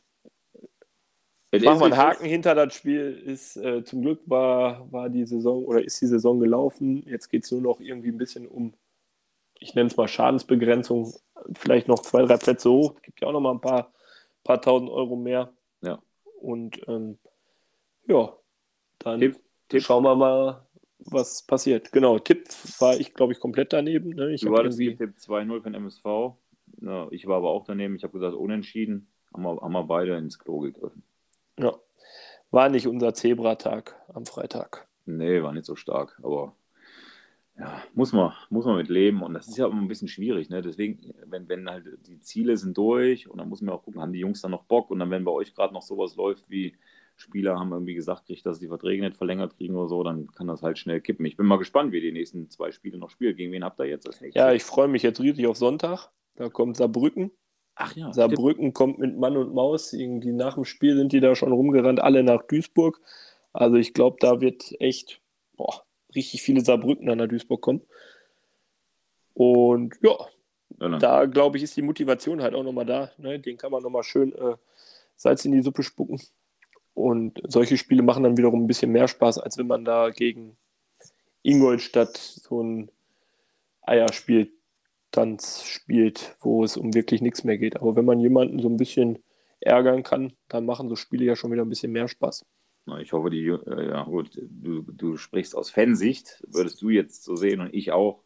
[1.57, 3.23] Es Machen ist, wir einen Haken hinter das Spiel.
[3.25, 7.03] Ist, äh, zum Glück war, war die Saison oder ist die Saison gelaufen.
[7.07, 8.75] Jetzt geht es nur noch irgendwie ein bisschen um,
[9.59, 11.12] ich nenne es mal Schadensbegrenzung,
[11.55, 12.95] vielleicht noch zwei, drei Plätze hoch.
[12.97, 13.92] Es gibt ja auch noch mal ein paar,
[14.45, 15.53] paar tausend Euro mehr.
[15.83, 16.01] Ja.
[16.40, 17.19] Und ähm,
[18.07, 18.33] ja,
[18.99, 19.83] dann Tipp, Tipp.
[19.83, 20.66] schauen wir mal,
[20.99, 21.92] was passiert.
[21.92, 24.11] Genau, Tipp war ich, glaube ich, komplett daneben.
[24.11, 24.33] Ne?
[24.33, 26.05] Ich hattest irgendwie, getippt 2-0 für den MSV.
[26.81, 27.97] Ja, ich war aber auch daneben.
[27.97, 29.09] Ich habe gesagt, unentschieden.
[29.33, 31.03] Haben wir, haben wir beide ins Klo gegriffen.
[31.59, 31.75] Ja,
[32.51, 34.88] war nicht unser Zebratag am Freitag.
[35.05, 36.55] Nee, war nicht so stark, aber
[37.59, 39.23] ja, muss man, muss man mit leben.
[39.23, 40.61] Und das ist ja immer ein bisschen schwierig, ne?
[40.61, 44.12] Deswegen, wenn, wenn halt die Ziele sind durch und dann muss man auch gucken, haben
[44.12, 44.90] die Jungs dann noch Bock?
[44.90, 46.77] Und dann, wenn bei euch gerade noch sowas läuft, wie
[47.16, 50.27] Spieler haben irgendwie gesagt, kriegt, dass sie die Verträge nicht verlängert kriegen oder so, dann
[50.33, 51.25] kann das halt schnell kippen.
[51.25, 53.37] Ich bin mal gespannt, wie die nächsten zwei Spiele noch spielen.
[53.37, 54.38] Gegen wen habt ihr jetzt als nächstes?
[54.38, 56.11] Ja, ich freue mich jetzt riesig auf Sonntag.
[56.35, 57.31] Da kommt Saarbrücken.
[57.77, 58.15] Ach ja, stimmt.
[58.15, 59.93] Saarbrücken kommt mit Mann und Maus.
[59.93, 63.01] Irgendwie nach dem Spiel sind die da schon rumgerannt, alle nach Duisburg.
[63.53, 65.21] Also ich glaube, da wird echt
[65.57, 65.83] boah,
[66.15, 67.83] richtig viele Saarbrücken nach Duisburg kommen.
[69.35, 70.17] Und ja,
[70.81, 73.11] Ja, da glaube ich, ist die Motivation halt auch nochmal da.
[73.19, 73.39] Ne?
[73.39, 74.57] Den kann man nochmal schön äh,
[75.17, 76.21] Salz in die Suppe spucken.
[76.95, 80.57] Und solche Spiele machen dann wiederum ein bisschen mehr Spaß, als wenn man da gegen
[81.43, 82.91] Ingolstadt so ein
[83.83, 84.51] Eierspieltanz spielt,
[85.16, 87.76] wo es um wirklich nichts mehr geht.
[87.76, 89.18] Aber wenn man jemanden so ein bisschen
[89.61, 92.44] ärgern kann, dann machen so Spiele ja schon wieder ein bisschen mehr Spaß.
[92.87, 97.24] Na, Ich hoffe, die, äh, ja gut, du, du sprichst aus Fansicht, würdest du jetzt
[97.24, 98.22] so sehen und ich auch.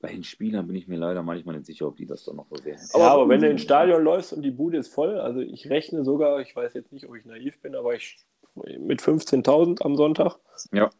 [0.00, 2.46] Bei den Spielern bin ich mir leider manchmal nicht sicher, ob die das dann noch
[2.48, 2.78] so sehen.
[2.94, 6.04] ja, aber wenn du ins Stadion läufst und die Bude ist voll, also ich rechne
[6.04, 8.16] sogar, ich weiß jetzt nicht, ob ich naiv bin, aber ich
[8.54, 10.38] mit 15.000 am Sonntag.
[10.72, 10.90] Ja.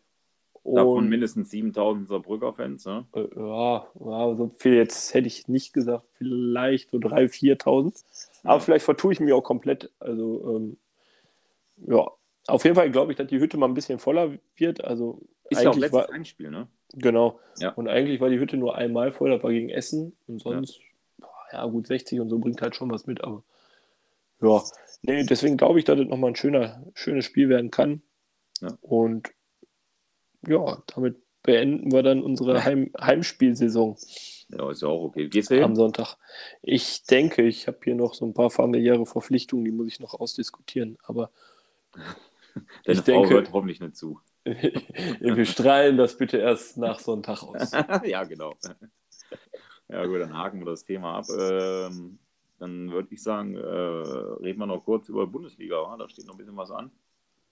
[0.75, 3.07] Davon Und, mindestens 7000 Saarbrücker-Fans, ne?
[3.15, 7.29] äh, ja, ja, so viel jetzt hätte ich nicht gesagt, vielleicht so 3.000,
[7.63, 8.05] 4.000.
[8.45, 8.61] Aber Ja.
[8.61, 9.91] vielleicht vertue ich mich auch komplett.
[9.99, 10.77] Also, ähm,
[11.87, 12.07] ja,
[12.49, 14.85] auf jeden Fall glaube ich, dass die Hütte mal ein bisschen voller wird.
[14.85, 16.69] Also, Ist ja auch letztes war, Einspiel, ne?
[16.95, 17.39] Genau.
[17.59, 17.71] Ja.
[17.73, 20.17] Und eigentlich war die Hütte nur einmal voll, das war gegen Essen.
[20.27, 20.81] Und sonst,
[21.19, 23.43] boah, ja, gut, 60 und so bringt halt schon was mit, aber
[24.41, 24.63] ja.
[25.03, 28.03] Nee, deswegen glaube ich, dass das nochmal ein schöner, schönes Spiel werden kann.
[28.61, 28.77] Ja.
[28.81, 29.31] Und
[30.47, 33.97] ja, damit beenden wir dann unsere Heim, Heimspielsaison
[34.49, 35.29] Ja, ist ja auch okay.
[35.29, 35.65] Gehst du hin?
[35.65, 36.17] am Sonntag.
[36.63, 40.15] Ich denke, ich habe hier noch so ein paar familiäre Verpflichtungen, die muss ich noch
[40.15, 40.99] ausdiskutieren.
[41.03, 41.31] Aber
[42.85, 44.21] Deine ich Frau denke- hört hoffentlich nicht zu.
[44.45, 47.73] wir strahlen das bitte erst nach Sonntag aus.
[48.05, 48.55] ja, genau.
[49.89, 51.27] Ja, gut, dann haken wir das Thema ab.
[51.31, 52.19] Ähm,
[52.59, 55.77] dann würde ich sagen, äh, reden wir noch kurz über Bundesliga.
[55.77, 55.97] wa?
[55.99, 56.91] Da steht noch ein bisschen was an.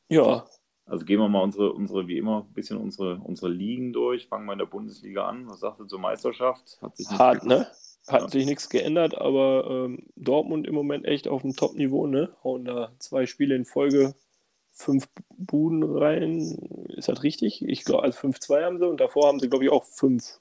[0.09, 0.46] Ja,
[0.87, 4.29] Also gehen wir mal unsere, unsere wie immer, ein bisschen unsere, unsere Ligen durch.
[4.29, 5.49] Fangen wir in der Bundesliga an.
[5.49, 6.79] Was sagst du zur Meisterschaft?
[6.81, 7.66] Hat sich nicht hart, ne?
[8.07, 8.29] Hat Ja.
[8.29, 12.37] sich nichts geändert, aber ähm, Dortmund im Moment echt auf dem Top-Niveau, ne?
[12.44, 14.14] Hauen da zwei Spiele in Folge
[14.70, 16.38] fünf Buden rein.
[16.90, 17.62] Ist das richtig?
[17.66, 20.38] Ich glaube, also 5-2 haben sie und davor haben sie, glaube ich, auch fünf.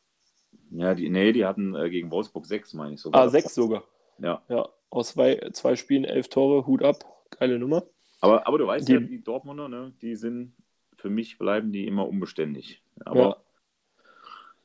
[0.72, 3.24] Ja, die, nee, die hatten äh, gegen Wolfsburg sechs, meine ich sogar.
[3.24, 3.84] Ah, sechs sogar.
[4.20, 7.04] Ja, Ja, aus zwei, zwei Spielen elf Tore, Hut ab.
[7.32, 7.84] Geile Nummer.
[8.22, 10.54] Aber, aber du weißt Die- ja, die Dortmunder, ne, die sind,
[10.96, 12.82] für mich bleiben die immer unbeständig.
[13.06, 13.42] Aber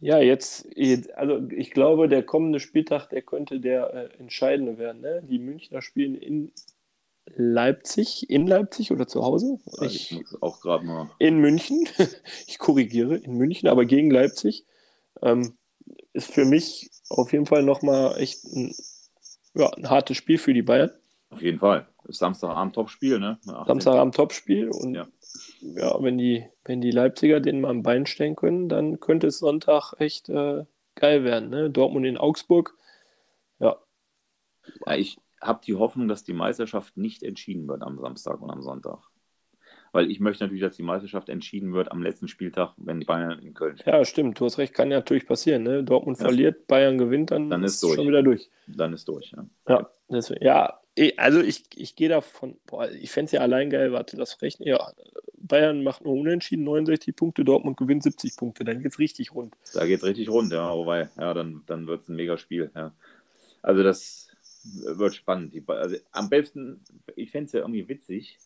[0.01, 0.19] Ja.
[0.19, 0.67] ja, jetzt,
[1.17, 5.01] also ich glaube, der kommende Spieltag, der könnte der äh, entscheidende werden.
[5.03, 5.23] Ne?
[5.29, 6.53] Die Münchner spielen in
[7.27, 9.59] Leipzig, in Leipzig oder zu Hause?
[9.83, 11.11] ich, muss auch gerade mal.
[11.19, 11.87] in München.
[12.47, 14.65] Ich korrigiere, in München, aber gegen Leipzig.
[15.23, 15.57] Ähm,
[16.13, 18.75] ist für mich auf jeden Fall nochmal echt ein,
[19.55, 20.91] ja, ein hartes Spiel für die Bayern.
[21.31, 21.87] Auf jeden Fall.
[22.09, 23.39] Samstagabend Topspiel, ne?
[23.47, 23.67] 18.
[23.67, 25.07] Samstagabend Topspiel und Ja.
[25.61, 29.39] ja, wenn, die, wenn die Leipziger den mal am Bein stellen können, dann könnte es
[29.39, 30.65] Sonntag echt äh,
[30.97, 31.51] geil werden.
[31.51, 31.71] Ne?
[31.71, 32.77] Dortmund in Augsburg.
[33.61, 33.77] Ja,
[34.87, 38.63] Ja, ich habe die Hoffnung, dass die Meisterschaft nicht entschieden wird am Samstag und am
[38.63, 38.99] Sonntag.
[39.93, 43.55] weil ich möchte natürlich, dass die Meisterschaft entschieden wird am letzten Spieltag, wenn Bayern in
[43.55, 43.95] Köln spielt.
[43.95, 45.63] Ja, stimmt, du hast recht, kann ja natürlich passieren.
[45.63, 45.83] Ne?
[45.83, 46.25] Dortmund ja.
[46.27, 48.51] verliert, Bayern gewinnt, dann, dann ist, es schon wieder durch.
[48.67, 49.47] Dann ist durch, ja.
[49.69, 50.81] Ja, deswegen, ja
[51.17, 54.69] also ich, ich gehe davon, boah, ich fände es ja allein geil, warte, das rechnen,
[54.69, 54.93] ja,
[55.37, 59.55] Bayern macht nur unentschieden, 69 Punkte, Dortmund gewinnt 70 Punkte, dann geht es richtig rund.
[59.73, 62.71] Da geht es richtig rund, ja, wobei, ja, dann, dann wird es ein mega Spiel,
[62.75, 62.93] ja.
[63.63, 64.29] Also das
[64.65, 65.55] wird spannend.
[65.69, 66.83] Also am besten,
[67.17, 68.39] ich fände es ja irgendwie witzig,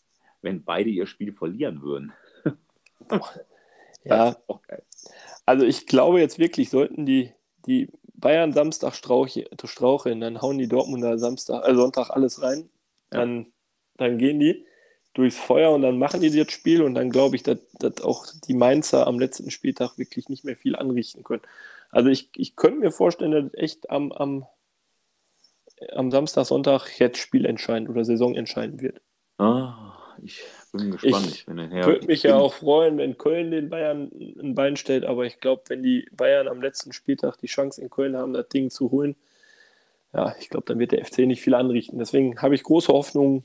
[0.42, 2.12] wenn beide ihr Spiel verlieren würden.
[4.04, 4.36] ja,
[5.46, 7.32] also ich glaube jetzt wirklich, sollten die,
[7.66, 12.70] die Bayern Samstag straucheln, dann hauen die Dortmunder Samstag, äh, Sonntag alles rein,
[13.12, 13.20] ja.
[13.20, 13.52] dann,
[13.96, 14.64] dann gehen die
[15.14, 18.26] durchs Feuer und dann machen die das Spiel und dann glaube ich, dass, dass auch
[18.46, 21.42] die Mainzer am letzten Spieltag wirklich nicht mehr viel anrichten können.
[21.90, 24.46] Also ich, ich könnte mir vorstellen, dass echt am, am,
[25.92, 29.00] am Samstag, Sonntag jetzt spielentscheidend oder saisonentscheidend wird.
[29.38, 29.93] Ah,
[30.24, 31.26] ich bin gespannt.
[31.26, 34.10] Ich, ich würde mich ja auch freuen, wenn Köln den Bayern
[34.40, 37.90] ein Bein stellt, aber ich glaube, wenn die Bayern am letzten Spieltag die Chance in
[37.90, 39.16] Köln haben, das Ding zu holen,
[40.14, 41.98] ja, ich glaube, dann wird der FC nicht viel anrichten.
[41.98, 43.44] Deswegen habe ich große Hoffnung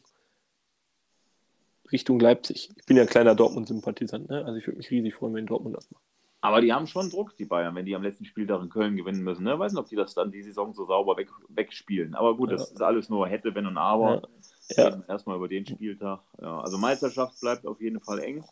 [1.92, 2.70] Richtung Leipzig.
[2.78, 4.46] Ich bin ja ein kleiner Dortmund-Sympathisant, ne?
[4.46, 6.04] also ich würde mich riesig freuen, wenn Dortmund das macht.
[6.42, 9.24] Aber die haben schon Druck, die Bayern, wenn die am letzten Spieltag in Köln gewinnen
[9.24, 9.44] müssen.
[9.44, 9.54] Ne?
[9.54, 12.16] Ich weiß nicht, ob die das dann die Saison so sauber weg, wegspielen.
[12.16, 14.22] Aber gut, das ist alles nur hätte, wenn und aber.
[14.22, 14.22] Ja.
[14.70, 15.02] Ja.
[15.08, 16.22] Erstmal über den Spieltag.
[16.42, 18.44] Ja, also Meisterschaft bleibt auf jeden Fall eng.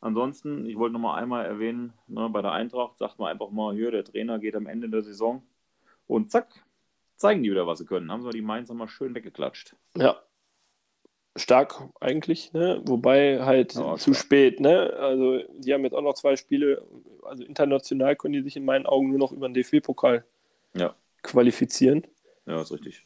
[0.00, 3.74] Ansonsten, ich wollte noch mal einmal erwähnen, ne, bei der Eintracht sagt man einfach mal,
[3.74, 5.42] hier, der Trainer geht am Ende der Saison
[6.06, 6.64] und zack,
[7.16, 8.10] zeigen die wieder, was sie können.
[8.10, 9.76] Haben sie die Mainzer mal schön weggeklatscht.
[9.96, 10.22] Ja,
[11.36, 12.80] stark eigentlich, ne?
[12.84, 14.24] wobei halt ja, zu stark.
[14.24, 14.60] spät.
[14.60, 14.92] Ne?
[14.94, 16.84] Also die haben jetzt auch noch zwei Spiele,
[17.22, 20.24] also international können die sich in meinen Augen nur noch über den DFB-Pokal
[20.74, 20.94] ja.
[21.22, 22.06] qualifizieren.
[22.46, 23.02] Ja, ist richtig.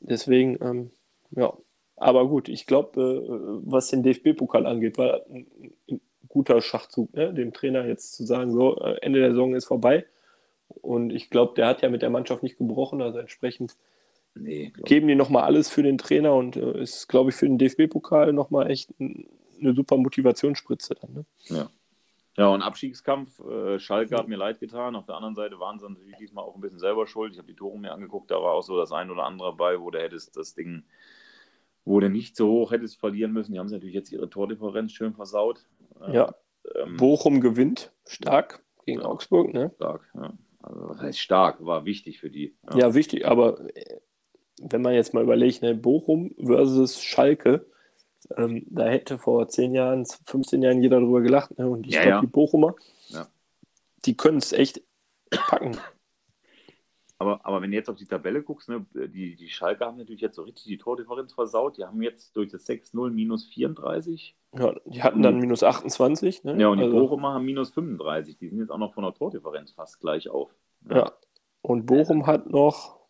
[0.00, 0.90] Deswegen, ähm,
[1.30, 1.52] ja.
[1.96, 5.46] Aber gut, ich glaube, äh, was den DFB-Pokal angeht, war ein,
[6.28, 7.34] guter Schachzug, ne?
[7.34, 10.06] dem Trainer jetzt zu sagen, so, äh, Ende der Saison ist vorbei.
[10.68, 13.76] Und ich glaube, der hat ja mit der Mannschaft nicht gebrochen, also entsprechend
[14.34, 17.58] nee, geben die nochmal alles für den Trainer und äh, ist, glaube ich, für den
[17.58, 21.12] DFB-Pokal nochmal echt eine super Motivationsspritze dann.
[21.12, 21.24] Ne?
[21.44, 21.70] Ja.
[22.38, 24.96] Ja, und Abstiegskampf, äh, Schalke hat mir leid getan.
[24.96, 27.32] Auf der anderen Seite waren sie natürlich diesmal auch ein bisschen selber schuld.
[27.34, 29.78] Ich habe die Tore mir angeguckt, da war auch so das ein oder andere dabei,
[29.78, 30.84] wo der hättest das Ding,
[31.84, 33.52] wo der nicht so hoch hättest verlieren müssen.
[33.52, 35.66] Die haben sie natürlich jetzt ihre Tordifferenz schön versaut.
[36.10, 36.34] Ja.
[36.74, 39.72] Ähm, Bochum gewinnt stark gegen ja, Augsburg, ne?
[39.76, 40.32] Stark, ja.
[40.62, 42.56] Also, das heißt stark, war wichtig für die.
[42.70, 44.00] Ja, ja wichtig, aber äh,
[44.60, 47.66] wenn man jetzt mal überlegt, ne, Bochum versus Schalke,
[48.36, 51.58] ähm, da hätte vor 10 Jahren, 15 Jahren jeder drüber gelacht.
[51.58, 51.68] Ne?
[51.68, 52.74] Und ich ja, glaube, die Bochumer,
[54.04, 54.82] die können es echt
[55.30, 55.76] packen.
[57.22, 60.20] Aber, aber wenn du jetzt auf die Tabelle guckst, ne, die, die Schalke haben natürlich
[60.20, 61.78] jetzt so richtig die Tordifferenz versaut.
[61.78, 64.34] Die haben jetzt durch das 6-0 minus 34.
[64.58, 66.42] Ja, die hatten dann minus 28.
[66.42, 66.60] Ne?
[66.60, 68.38] Ja, und die also, Bochumer haben minus 35.
[68.38, 70.50] Die sind jetzt auch noch von der Tordifferenz fast gleich auf.
[70.90, 71.12] Ja, ja.
[71.60, 73.00] und Bochum hat noch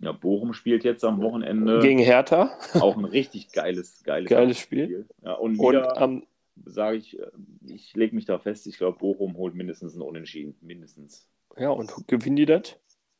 [0.00, 1.78] ja, Bochum spielt jetzt am Wochenende.
[1.78, 2.50] Gegen Hertha.
[2.74, 4.84] Auch ein richtig geiles, geiles, geiles Spiel.
[4.84, 5.08] Spiel.
[5.22, 6.26] Ja, und wieder um,
[6.66, 7.30] sage ich, äh,
[7.64, 10.56] ich lege mich da fest, ich glaube, Bochum holt mindestens ein Unentschieden.
[10.60, 11.26] Mindestens.
[11.56, 12.76] Ja, und gewinnen die das?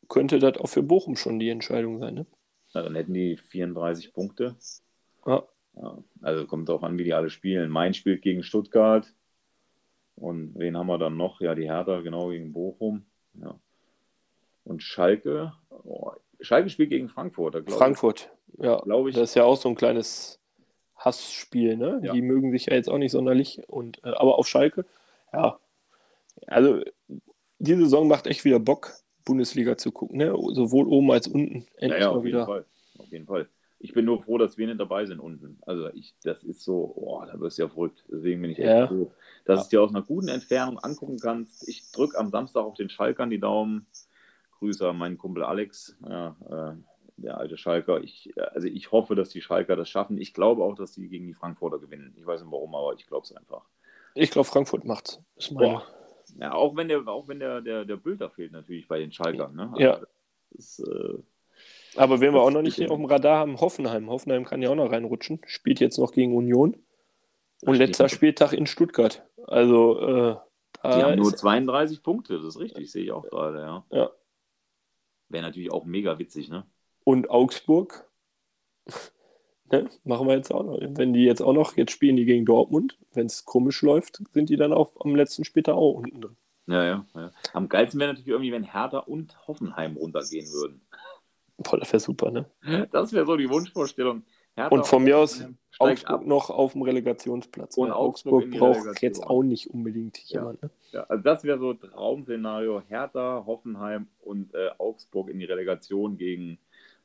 [0.09, 2.27] Könnte das auch für Bochum schon die Entscheidung sein, ne?
[2.75, 4.57] Na, dann hätten die 34 Punkte.
[5.27, 5.45] Ja.
[5.77, 5.99] ja.
[6.23, 7.71] Also kommt darauf an, wie die alle spielen.
[7.71, 9.13] Main spielt gegen Stuttgart.
[10.17, 11.41] Und wen haben wir dann noch?
[11.41, 13.05] Ja, die Hertha, genau, gegen Bochum.
[13.41, 13.59] Ja.
[14.65, 17.71] Und Schalke, oh, Schalke spielt gegen Frankfurt.
[17.71, 18.65] Frankfurt, ich.
[18.65, 18.81] ja.
[18.81, 19.17] Glaube ich.
[19.17, 20.41] Das ist ja auch so ein kleines
[20.97, 22.01] Hassspiel, ne?
[22.03, 22.13] Ja.
[22.13, 23.63] Die mögen sich ja jetzt auch nicht sonderlich.
[23.69, 24.85] Und, äh, aber auf Schalke,
[25.33, 25.59] ja.
[26.47, 26.83] Also,
[27.59, 28.93] die Saison macht echt wieder Bock,
[29.25, 30.35] Bundesliga zu gucken, ne?
[30.53, 31.67] Sowohl oben als unten.
[31.77, 32.65] Endlich ja, ja, auf jeden Fall.
[32.99, 33.49] Auf jeden Fall.
[33.79, 35.59] Ich bin nur froh, dass wir nicht dabei sind unten.
[35.67, 38.05] Also ich, das ist so, oh, da wirst du ja verrückt.
[38.11, 38.87] Deswegen bin ich echt ja.
[38.87, 39.13] froh,
[39.45, 39.65] dass ja.
[39.65, 41.69] du dir aus einer guten Entfernung angucken kannst.
[41.69, 43.87] Ich drücke am Samstag auf den Schalkern die Daumen.
[44.59, 46.77] Grüße an meinen Kumpel Alex, ja, äh,
[47.17, 48.03] der alte Schalker.
[48.03, 50.17] Ich, also ich hoffe, dass die Schalker das schaffen.
[50.17, 52.15] Ich glaube auch, dass sie gegen die Frankfurter gewinnen.
[52.17, 53.67] Ich weiß nicht warum, aber ich glaube es einfach.
[54.15, 55.55] Ich glaube, Frankfurt macht es.
[56.39, 59.55] Ja, auch wenn der, auch wenn der, der, der Bilder fehlt natürlich bei den Schalkern.
[59.55, 59.71] Ne?
[59.73, 60.01] Also ja.
[60.51, 61.19] Das, äh,
[61.97, 64.11] aber wenn wir auch noch nicht auf dem Radar haben, Hoffenheim.
[64.11, 65.41] Hoffenheim kann ja auch noch reinrutschen.
[65.47, 66.77] Spielt jetzt noch gegen Union.
[67.63, 69.25] Und letzter Spieltag in Stuttgart.
[69.47, 70.37] Also, äh,
[70.85, 73.87] die haben nur 32 Punkte, das ist richtig, sehe ich auch gerade, ja.
[73.91, 74.11] Ja,
[75.29, 76.67] Wäre natürlich auch mega witzig, ne?
[77.05, 78.09] Und Augsburg,
[79.71, 79.89] ne?
[80.05, 80.79] machen wir jetzt auch noch.
[80.81, 84.49] Wenn die jetzt auch noch, jetzt spielen die gegen Dortmund, wenn es komisch läuft, sind
[84.49, 86.37] die dann auch am letzten Spieltag auch unten drin.
[86.67, 87.31] Ja, ja, ja.
[87.53, 90.81] Am geilsten wäre natürlich irgendwie, wenn Hertha und Hoffenheim runtergehen würden.
[91.59, 92.47] Boah, das wäre super, ne?
[92.91, 94.23] Das wäre so die Wunschvorstellung.
[94.57, 95.45] Hertha Und von mir aus
[95.79, 96.27] Augsburg ab.
[96.27, 97.77] noch auf dem Relegationsplatz.
[97.77, 100.41] Und Augsburg Augsburg braucht jetzt auch nicht unbedingt Ja.
[100.41, 100.63] jemand.
[100.63, 100.71] Ne?
[100.93, 102.83] Ja, also das wäre so Traum-Szenario.
[102.89, 106.59] Hertha, Hoffenheim und äh, Augsburg in die Relegation gegen,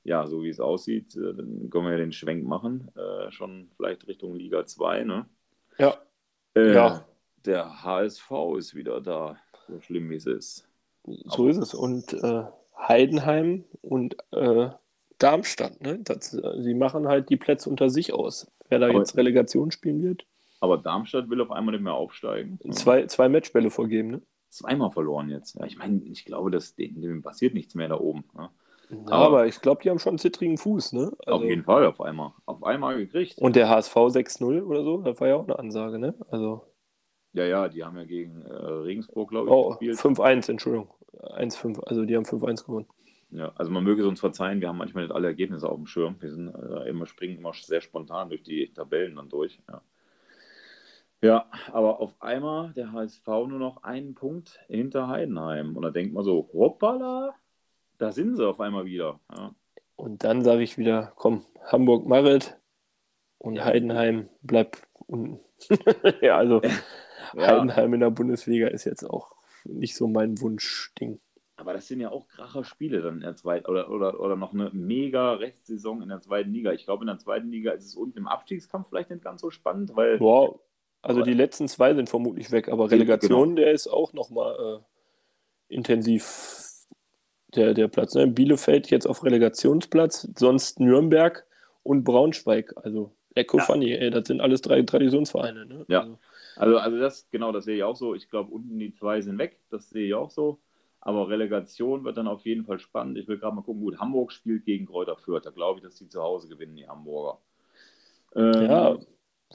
[0.04, 2.90] ja, so wie es aussieht, äh, dann können wir ja den Schwenk machen.
[2.96, 5.26] Äh, schon vielleicht Richtung Liga 2, ne?
[5.78, 5.98] Ja.
[6.56, 7.06] Äh, Ja.
[7.46, 10.68] Der HSV ist wieder da, so schlimm wie es ist.
[11.06, 11.74] So ist es.
[11.74, 12.44] Und äh,
[12.78, 14.70] Heidenheim und äh,
[15.20, 16.00] Darmstadt, ne?
[16.04, 18.52] Das, sie machen halt die Plätze unter sich aus.
[18.68, 20.26] Wer da Aber- jetzt Relegation spielen wird,
[20.60, 22.60] Aber Darmstadt will auf einmal nicht mehr aufsteigen.
[22.72, 24.22] zwei, zwei Matchbälle vorgeben, ne?
[24.50, 25.56] Zweimal verloren jetzt.
[25.56, 28.24] Ja, ich meine, ich glaube, dass dem, dem passiert nichts mehr da oben.
[28.36, 28.50] Ne?
[28.90, 31.12] Ja, Aber- ich glaube, die haben schon einen zittrigen Fuß, ne?
[31.26, 32.32] auf Also- jeden Fall, auf einmal.
[32.46, 33.38] Auf einmal gekriegt.
[33.40, 36.16] Und der HSV 6-0 oder so, das war ja auch eine Ansage, ne?
[36.32, 36.64] Also,
[37.34, 39.98] Ja, ja, die haben ja gegen äh, Regensburg, glaube ich, oh, gespielt.
[40.00, 40.90] 5-1, Entschuldigung.
[41.36, 42.88] 1-5, also die haben 5-1 gewonnen.
[43.32, 45.86] Ja, also man möge es uns verzeihen, wir haben manchmal nicht alle Ergebnisse auf dem
[45.86, 46.16] Schirm.
[46.20, 49.62] Wir sind äh, immer, springen immer sehr spontan durch die Tabellen dann durch.
[49.70, 49.82] Ja.
[51.22, 55.76] ja, aber auf einmal der HSV nur noch einen Punkt hinter Heidenheim.
[55.76, 57.36] Und da denkt man so, hoppala,
[58.00, 59.20] da sind sie auf einmal wieder.
[59.36, 59.54] Ja,
[59.96, 62.58] Und dann sage ich wieder, komm, Hamburg Marit
[63.38, 63.66] und Ja.
[63.66, 65.40] Heidenheim bleibt unten.
[66.22, 66.62] ja, also
[67.36, 69.36] ja Heidenheim in der Bundesliga ist jetzt auch
[69.66, 71.20] nicht so mein Wunschding.
[71.58, 74.70] aber das sind ja auch Kracher-Spiele dann in der zweiten oder, oder, oder noch eine
[74.72, 76.72] mega Restsaison in der zweiten Liga.
[76.72, 79.52] Ich glaube, in der zweiten Liga ist es unten im Abstiegskampf vielleicht nicht ganz so
[79.52, 80.62] spannend, weil Wow.
[81.02, 84.82] Also die letzten zwei sind vermutlich weg, aber Die- Relegation, der ist auch nochmal
[85.70, 86.24] äh, intensiv
[87.56, 88.16] der, der Platz.
[88.16, 88.28] Ne?
[88.28, 91.46] Bielefeld jetzt auf Relegationsplatz, sonst Nürnberg
[91.84, 92.74] und Braunschweig.
[92.78, 93.64] Also Lecco Ja.
[93.64, 95.66] Funny, ey, das sind alles drei Traditionsvereine.
[95.66, 95.86] Ne?
[95.88, 96.02] Ja.
[96.02, 96.18] Also,
[96.58, 98.16] Also, also das, genau, das sehe ich auch so.
[98.16, 100.60] Ich glaube, unten die zwei sind weg, das sehe ich auch so.
[101.02, 103.18] Aber Relegation wird dann auf jeden Fall spannend.
[103.18, 105.46] Ich will gerade mal gucken, gut, Hamburg spielt gegen Kräuter Fürth.
[105.46, 107.40] Da glaube ich, dass die zu Hause gewinnen, die Hamburger.
[108.36, 108.98] Ähm, ja,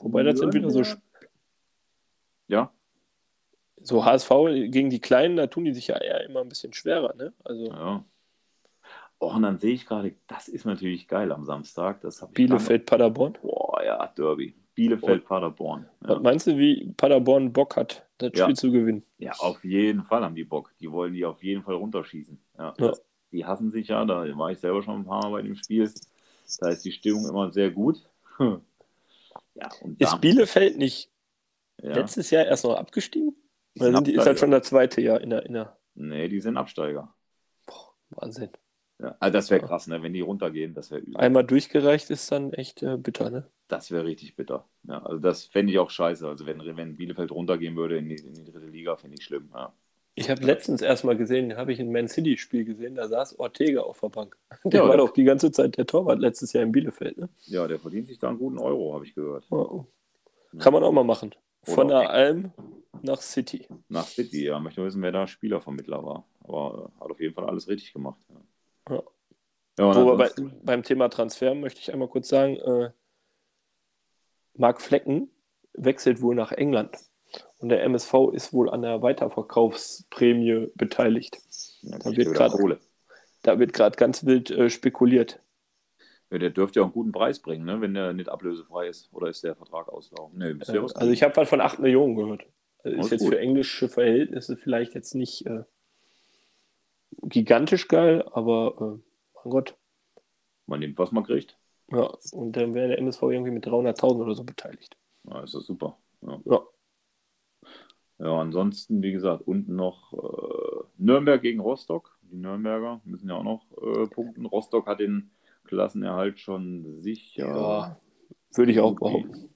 [0.00, 0.82] wobei das sind wieder so,
[2.48, 2.72] Ja,
[3.84, 4.30] so HSV
[4.70, 7.14] gegen die Kleinen, da tun die sich ja eher immer ein bisschen schwerer.
[7.16, 7.32] Ne?
[7.44, 8.04] Also ja.
[9.20, 12.00] Oh, und dann sehe ich gerade, das ist natürlich geil am Samstag.
[12.00, 13.38] Das Bielefeld, Paderborn.
[13.40, 14.54] Boah, ja, Derby.
[14.74, 15.88] Bielefeld, Paderborn.
[16.06, 16.18] Ja.
[16.18, 18.44] Meinst du, wie Paderborn Bock hat, das Ja.
[18.44, 19.04] Spiel zu gewinnen?
[19.18, 20.72] Ja, auf jeden Fall haben die Bock.
[20.80, 22.38] Die wollen die auf jeden Fall runterschießen.
[22.58, 22.88] Ja, Ja.
[22.88, 25.54] Das, die hassen sich ja, da war ich selber schon ein paar Mal bei dem
[25.56, 25.90] Spiel.
[26.60, 28.02] Da ist die Stimmung immer sehr gut.
[29.56, 31.08] Ja, und Ist Bielefeld nicht
[31.80, 31.94] ja.
[31.94, 33.36] letztes Jahr erst noch abgestiegen?
[33.74, 36.28] Die Oder sind die, ist das schon der zweite Jahr in der, in der Nee,
[36.28, 37.14] die sind Absteiger.
[37.66, 38.50] boah, Wahnsinn.
[39.00, 39.66] Ja, also das wäre Ja.
[39.66, 40.02] krass, ne?
[40.02, 41.16] wenn die runtergehen, das wäre übel.
[41.16, 43.48] Einmal durchgereicht ist dann echt äh, bitter, ne?
[43.68, 44.68] Das wäre richtig bitter.
[44.84, 46.28] Ja, also das fände ich auch scheiße.
[46.28, 49.50] Also wenn, wenn Bielefeld runtergehen würde in die, in die dritte Liga, fände ich schlimm.
[49.54, 49.72] Ja.
[50.16, 53.98] Ich habe letztens erstmal gesehen, habe ich ein Man City-Spiel gesehen, da saß Ortega auf
[54.00, 54.36] der Bank.
[54.64, 57.28] Der Ja, war doch die ganze Zeit der Torwart letztes Jahr in Bielefeld, ne?
[57.46, 59.44] ja, der verdient sich da einen guten Euro, habe ich gehört.
[59.50, 59.84] Ja.
[60.60, 61.34] Kann man auch mal machen.
[61.64, 62.52] Von der Alm
[63.02, 63.68] nach City.
[63.88, 64.58] Nach City, ja.
[64.58, 66.26] Möchte wissen, wer da Spielervermittler war.
[66.42, 68.18] Aber äh, hat auf jeden Fall alles richtig gemacht.
[68.88, 69.02] Ja,
[69.78, 69.94] Ja.
[69.94, 70.30] ja bei,
[70.62, 72.90] beim Thema Transfer möchte ich einmal kurz sagen, äh,
[74.54, 75.30] Marc Flecken
[75.74, 76.96] wechselt wohl nach England.
[77.58, 81.38] Und der MSV ist wohl an der Weiterverkaufsprämie beteiligt.
[81.82, 82.78] ja, da wird grad-.
[83.42, 85.40] Da wird gerade ganz wild äh, spekuliert.
[86.34, 87.80] Ja, der dürfte ja auch einen guten Preis bringen, ne?
[87.80, 89.08] wenn der nicht ablösefrei ist.
[89.12, 90.36] Oder ist der Vertrag auslaufen?
[90.36, 92.44] Nee, Äh, also ich habe was von 8 Millionen gehört.
[92.82, 93.34] Also Alles ist jetzt gut.
[93.34, 95.62] für englische Verhältnisse vielleicht jetzt nicht äh,
[97.22, 99.00] gigantisch geil, aber äh,
[99.44, 99.76] mein Gott.
[100.66, 101.56] Man nimmt, was man kriegt.
[101.92, 104.96] Ja, und dann wäre der MSV irgendwie mit 300.000 oder so beteiligt.
[105.30, 105.98] Ja, ist das super.
[106.20, 106.40] Ja.
[106.46, 106.60] Ja.
[108.18, 112.18] Ja, ansonsten, wie gesagt, unten noch äh, Nürnberg gegen Rostock.
[112.22, 114.46] Die Nürnberger müssen ja auch noch äh, punkten.
[114.46, 115.30] Rostock hat den
[115.74, 117.46] Klassenerhalt schon sicher.
[117.46, 118.00] Ja,
[118.54, 119.50] würde ich auch behaupten.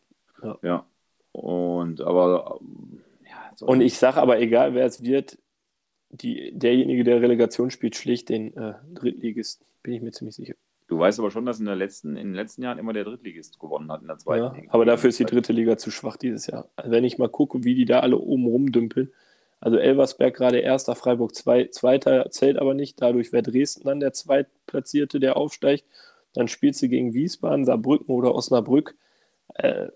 [0.62, 0.86] Ja.
[1.32, 2.60] Und aber
[3.24, 5.38] ja, Und ich sage aber, egal wer es wird,
[6.10, 9.66] die, derjenige, der Relegation spielt, schlägt den äh, Drittligisten.
[9.82, 10.54] Bin ich mir ziemlich sicher.
[10.88, 13.58] du weißt aber schon, dass in, der letzten, in den letzten Jahren immer der Drittligist
[13.58, 14.72] gewonnen hat in der zweiten Ja, Liga.
[14.72, 16.70] aber dafür ist die dritte Liga zu schwach dieses Jahr.
[16.76, 19.12] Also wenn ich mal gucke, wie die da alle oben rumdümpeln.
[19.60, 23.00] Also Elversberg gerade erster, Freiburg zwei, zweiter, zählt aber nicht.
[23.00, 25.84] Dadurch wäre Dresden dann der Zweitplatzierte, der aufsteigt.
[26.32, 28.96] Dann spielst du gegen Wiesbaden, Saarbrücken oder Osnabrück.
[29.54, 29.88] Äh,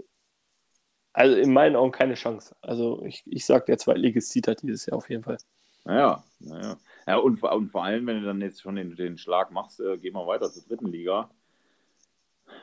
[1.13, 2.57] also in meinen Augen keine Chance.
[2.63, 5.39] Also ich, ich sage, der Zweitligist zieht das dieses Jahr auf jeden Fall.
[5.85, 6.77] Naja, naja.
[7.07, 9.99] Ja, und, und vor allem, wenn du dann jetzt schon den, den Schlag machst, äh,
[9.99, 11.31] gehen wir weiter zur dritten Liga.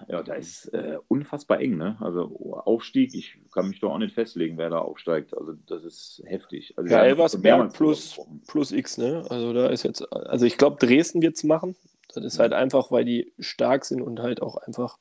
[0.07, 1.97] Ja, da ist äh, unfassbar eng, ne?
[1.99, 5.37] Also Aufstieg, ich kann mich doch auch nicht festlegen, wer da aufsteigt.
[5.37, 6.73] Also das ist heftig.
[6.77, 9.25] Also, Ja, Elversberg plus, plus X, ne?
[9.29, 11.75] Also da ist jetzt, also ich glaube, Dresden wird es machen.
[12.13, 14.97] Das ist halt einfach, weil die stark sind und halt auch einfach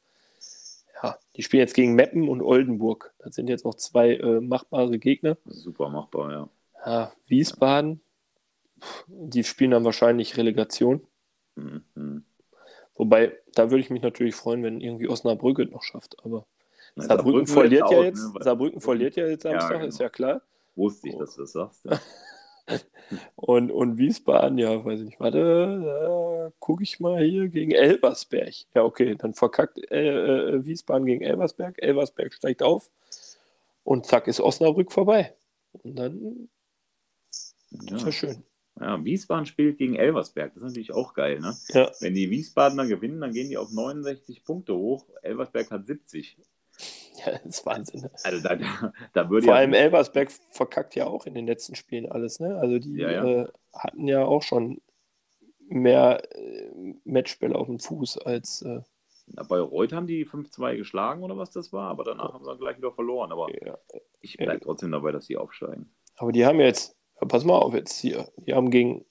[1.02, 3.14] ja, die spielen jetzt gegen Meppen und Oldenburg.
[3.18, 5.36] Das sind jetzt auch zwei äh, machbare Gegner.
[5.46, 6.48] Super machbar, ja.
[6.84, 8.00] Ja, Wiesbaden,
[9.08, 11.06] die spielen dann wahrscheinlich Relegation.
[11.56, 12.24] Mhm.
[12.98, 16.16] Wobei, da würde ich mich natürlich freuen, wenn irgendwie Osnabrück es noch schafft.
[16.24, 16.46] Aber
[16.96, 18.34] Na, Saarbrücken, Saarbrücken verliert wird ja jetzt.
[18.34, 18.44] ne?
[18.44, 19.88] Saarbrücken verliert ja jetzt Ja, Samstag, genau.
[19.88, 20.42] ist ja klar.
[20.76, 21.84] Wusste ich, dass du das sagst.
[21.84, 22.00] Ja.
[23.36, 25.20] Und, und Wiesbaden, ja, weiß ich nicht.
[25.20, 28.52] Warte, da gucke ich mal hier gegen Elversberg.
[28.74, 31.80] Ja, okay, dann verkackt äh, äh, Wiesbaden gegen Elversberg.
[31.82, 32.90] Elversberg steigt auf
[33.84, 35.34] und zack ist Osnabrück vorbei.
[35.72, 36.48] Und dann
[37.30, 38.12] ist ja Ja.
[38.12, 38.44] schön.
[38.80, 40.54] Ja, Wiesbaden spielt gegen Elversberg.
[40.54, 41.56] Das ist natürlich auch geil, ne?
[41.68, 45.06] Ja, Wenn die Wiesbadener gewinnen, dann gehen die auf 69 Punkte hoch.
[45.22, 46.36] Elversberg hat 70.
[47.24, 48.02] ja das ist Wahnsinn.
[48.02, 48.10] Ne?
[48.22, 52.10] Also da, da, würde Vor ja allem Elversberg verkackt ja auch in den letzten Spielen
[52.10, 52.40] alles.
[52.40, 52.56] Ne?
[52.56, 53.24] Also die Ja.
[53.24, 54.80] Äh, hatten ja auch schon
[55.68, 56.70] mehr äh,
[57.04, 58.62] Matchbälle auf dem Fuß als.
[58.62, 58.80] Äh,
[59.48, 62.58] bei Reuth haben die 5-2 geschlagen oder was das war, aber danach haben sie dann
[62.58, 63.30] gleich wieder verloren.
[63.30, 63.48] Aber
[64.22, 65.90] ich bleibe trotzdem dabei, dass sie aufsteigen.
[66.16, 69.04] Aber die haben jetzt, ja, pass mal auf jetzt hier, die haben gegen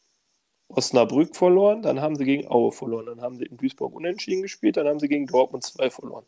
[0.70, 4.78] Osnabrück verloren, dann haben sie gegen Aue verloren, dann haben sie in Duisburg unentschieden gespielt,
[4.78, 6.26] dann haben sie gegen Dortmund 2 verloren.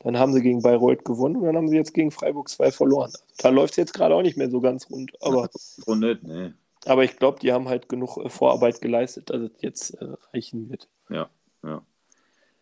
[0.00, 3.12] Dann haben sie gegen Bayreuth gewonnen und dann haben sie jetzt gegen Freiburg 2 verloren.
[3.38, 5.12] Da läuft es jetzt gerade auch nicht mehr so ganz rund.
[5.20, 6.54] Aber, So nicht, ne?
[6.86, 10.70] aber ich glaube, die haben halt genug äh, Vorarbeit geleistet, dass es jetzt äh, reichen
[10.70, 10.88] wird.
[11.10, 11.28] Ja,
[11.64, 11.82] ja.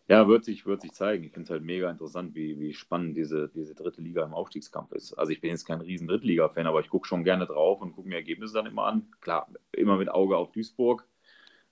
[0.09, 1.25] Ja, wird sich, wird sich zeigen.
[1.25, 4.93] Ich finde es halt mega interessant, wie, wie spannend diese, diese dritte Liga im Aufstiegskampf
[4.93, 5.13] ist.
[5.13, 8.07] Also ich bin jetzt kein riesen Drittliga-Fan, aber ich gucke schon gerne drauf und gucke
[8.07, 9.07] mir Ergebnisse dann immer an.
[9.19, 11.05] Klar, immer mit Auge auf Duisburg,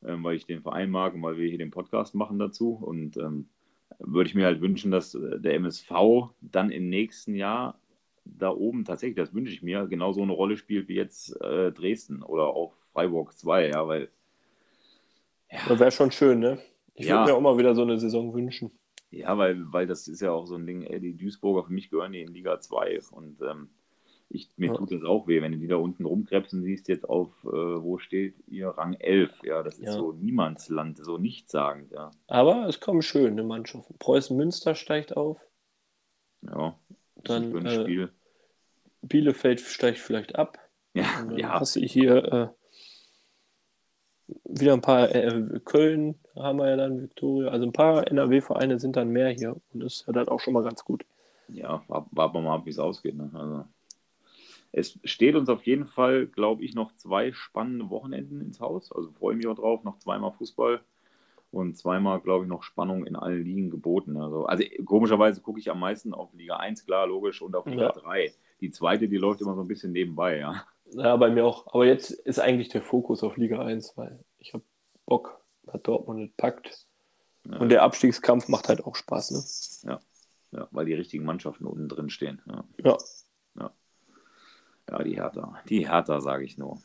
[0.03, 2.73] ähm, weil ich den Verein mag und weil wir hier den Podcast machen dazu.
[2.73, 3.47] Und ähm,
[3.99, 5.91] würde ich mir halt wünschen, dass äh, der MSV
[6.41, 7.79] dann im nächsten Jahr
[8.25, 11.71] da oben tatsächlich, das wünsche ich mir, genau so eine Rolle spielt wie jetzt äh,
[11.71, 14.09] Dresden oder auch Freiburg 2, ja, weil
[15.67, 16.59] Das wäre schon schön, ne?
[16.95, 17.17] Ich Ja.
[17.17, 18.71] würde mir auch mal wieder so eine Saison wünschen.
[19.11, 21.89] Ja, weil, weil das ist ja auch so ein Ding, ey, die Duisburger, für mich
[21.89, 23.69] gehören die in Liga 2 und ähm,
[24.29, 24.77] ich, mir Ja.
[24.77, 27.99] tut das auch weh, wenn du die da unten rumkrebsen siehst, jetzt auf, äh, wo
[27.99, 29.93] steht ihr, Rang 11, ja, das ist Ja.
[29.93, 32.11] so Niemandsland, so nichtssagend, ja.
[32.27, 33.95] Aber es kommen schöne Mannschaften.
[33.99, 35.47] Preußen Münster steigt auf,
[36.41, 36.77] Ja,
[37.15, 38.11] das Dann, ist ein äh, Spiel.
[39.01, 40.57] Bielefeld steigt vielleicht ab.
[40.93, 42.47] Ja, Und dann ja, hast du hier äh,
[44.59, 48.95] wieder ein paar, äh, Köln haben wir ja dann, Viktoria, also ein paar NRW-Vereine sind
[48.95, 51.05] dann mehr hier und das ist ja dann auch schon mal ganz gut.
[51.47, 53.15] ja, wa- warten wir mal ab, wie es ausgeht.
[53.15, 53.29] Ne?
[53.33, 53.65] Also,
[54.71, 58.91] es steht uns auf jeden Fall, glaube ich, noch zwei spannende Wochenenden ins Haus.
[58.91, 60.81] Also freue ich mich auch drauf, noch zweimal Fußball
[61.51, 64.17] und zweimal, glaube ich, noch Spannung in allen Ligen geboten.
[64.17, 67.83] Also, also komischerweise gucke ich am meisten auf Liga 1, klar, logisch, und auf Liga
[67.83, 67.91] Ja.
[67.93, 68.33] 3.
[68.59, 70.65] Die zweite, die läuft immer so ein bisschen nebenbei, ja.
[70.91, 71.67] Ja, bei mir auch.
[71.73, 74.63] Aber jetzt ist eigentlich der Fokus auf Liga 1, weil ich habe
[75.07, 76.85] Bock, dass Dortmund nicht packt.
[77.49, 79.99] Ja, Und der Abstiegskampf macht halt auch Spaß, ne?
[80.51, 82.41] ja, weil die richtigen Mannschaften unten drin stehen.
[82.45, 82.63] Ja,
[83.57, 83.71] Ja.
[84.89, 85.59] ja die Hertha.
[85.67, 86.79] Die Hertha, sage ich nur.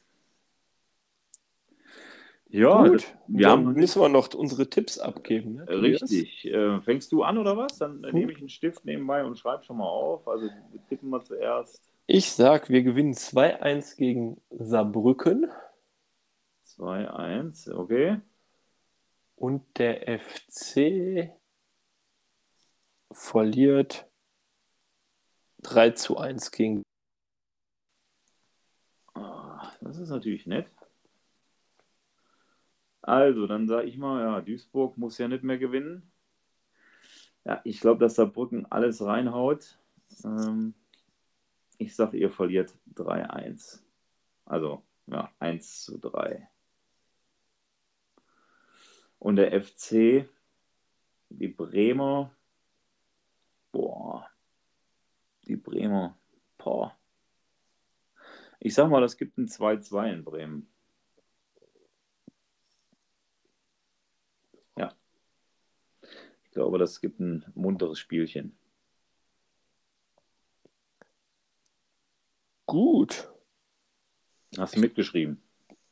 [2.49, 5.55] Ja, Gut, das, wir dann haben müssen wir noch unsere Tipps abgeben.
[5.57, 5.69] Ne?
[5.69, 6.45] Richtig.
[6.47, 7.79] Äh, fängst du an oder was?
[7.79, 8.15] Dann äh, Hm.
[8.19, 10.27] nehme ich einen Stift nebenbei und schreibe schon mal auf.
[10.27, 15.49] Also wir tippen wir zuerst Ich sag, wir gewinnen 2-1 gegen Saarbrücken
[16.81, 18.21] 2-1, okay.
[19.37, 21.31] und der FC
[23.13, 24.09] verliert
[25.63, 26.83] 3 zu 1 gegen.
[29.15, 30.71] Ah, Das ist natürlich nett.
[33.03, 36.11] Also, dann sage ich mal, ja, Duisburg muss ja nicht mehr gewinnen.
[37.45, 39.79] Ja, ich glaube, dass Saarbrücken alles reinhaut.
[40.25, 40.75] Ähm,
[41.79, 43.83] ich sage, ihr verliert 3-1.
[44.45, 46.50] Also, ja, 1 zu 3.
[49.21, 50.27] Und der FC,
[51.29, 52.35] die Bremer,
[53.71, 54.29] boah,
[55.47, 56.19] die Bremer,
[56.57, 56.99] boah.
[58.59, 60.73] Ich sag mal, das gibt ein 2-2 in Bremen.
[64.77, 64.95] Ja.
[66.45, 68.57] Ich glaube, das gibt ein munteres Spielchen.
[72.67, 73.29] Gut,
[74.57, 75.43] Hast du mitgeschrieben?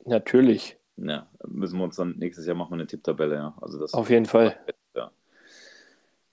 [0.05, 3.57] natürlich, Ja, müssen wir uns dann nächstes Jahr machen wir eine Tipptabelle, ja.
[3.61, 4.59] Also das auf jeden Fall.
[4.95, 5.13] Ja.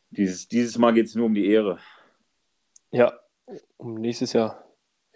[0.10, 1.80] Dieses, dieses Mal geht es nur um die Ehre.
[2.92, 3.20] Ja,
[3.78, 4.66] um nächstes Jahr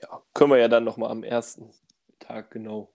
[0.02, 1.70] ja, können wir ja dann nochmal am ersten
[2.20, 2.92] Tag genau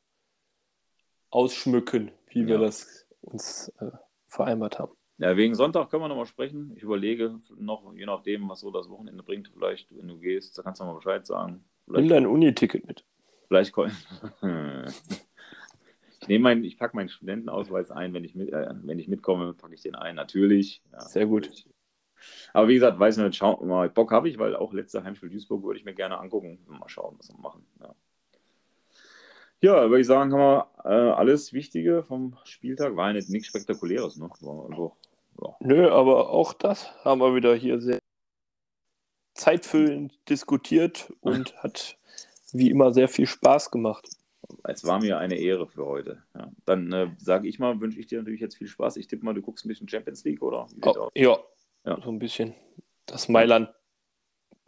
[1.30, 2.61] ausschmücken, wie wir Ja.
[2.61, 3.90] das uns äh,
[4.28, 4.92] vereinbart haben.
[5.18, 6.72] Ja, wegen Sonntag können wir nochmal sprechen.
[6.76, 10.62] Ich überlege noch, je nachdem, was so das Wochenende bringt, vielleicht, wenn du gehst, da
[10.62, 11.64] kannst du mal Bescheid sagen.
[11.86, 13.05] Nimm Vielleicht, dein Uni-Ticket mit.
[13.48, 13.86] vielleicht ko-
[16.24, 19.52] Ich nehme meinen, ich packe meinen Studentenausweis ein, wenn ich mit, äh, wenn ich mitkomme,
[19.52, 20.80] packe ich den ein, natürlich.
[20.90, 21.44] Ja, Sehr gut.
[21.44, 21.68] natürlich.
[22.54, 25.62] Aber wie gesagt, weiß nicht, schau, mal, Bock habe ich, weil auch letzter Heimspiel Duisburg
[25.62, 26.64] würde ich mir gerne angucken.
[26.66, 27.66] Mal schauen, was wir machen.
[27.78, 27.94] Ja,
[29.60, 32.96] ja würde ich sagen, haben wir äh, alles Wichtige vom Spieltag.
[32.96, 34.30] War ja nicht nichts Spektakuläres, ne?
[34.40, 34.96] War einfach,
[35.42, 35.56] ja.
[35.60, 37.98] Nö, aber auch das haben wir wieder hier sehr
[39.34, 41.98] zeitfüllend diskutiert und hat
[42.52, 44.08] wie immer sehr viel Spaß gemacht.
[44.64, 46.22] Es war mir eine Ehre für heute.
[46.34, 46.51] Ja.
[46.64, 48.97] Dann äh, sage ich mal, wünsche ich dir natürlich jetzt viel Spaß.
[48.97, 50.66] Ich tippe mal, du guckst ein bisschen Champions League, oder?
[50.82, 51.38] Oh, ja.
[51.84, 52.55] ja, so ein bisschen.
[53.07, 53.68] Das Mailand.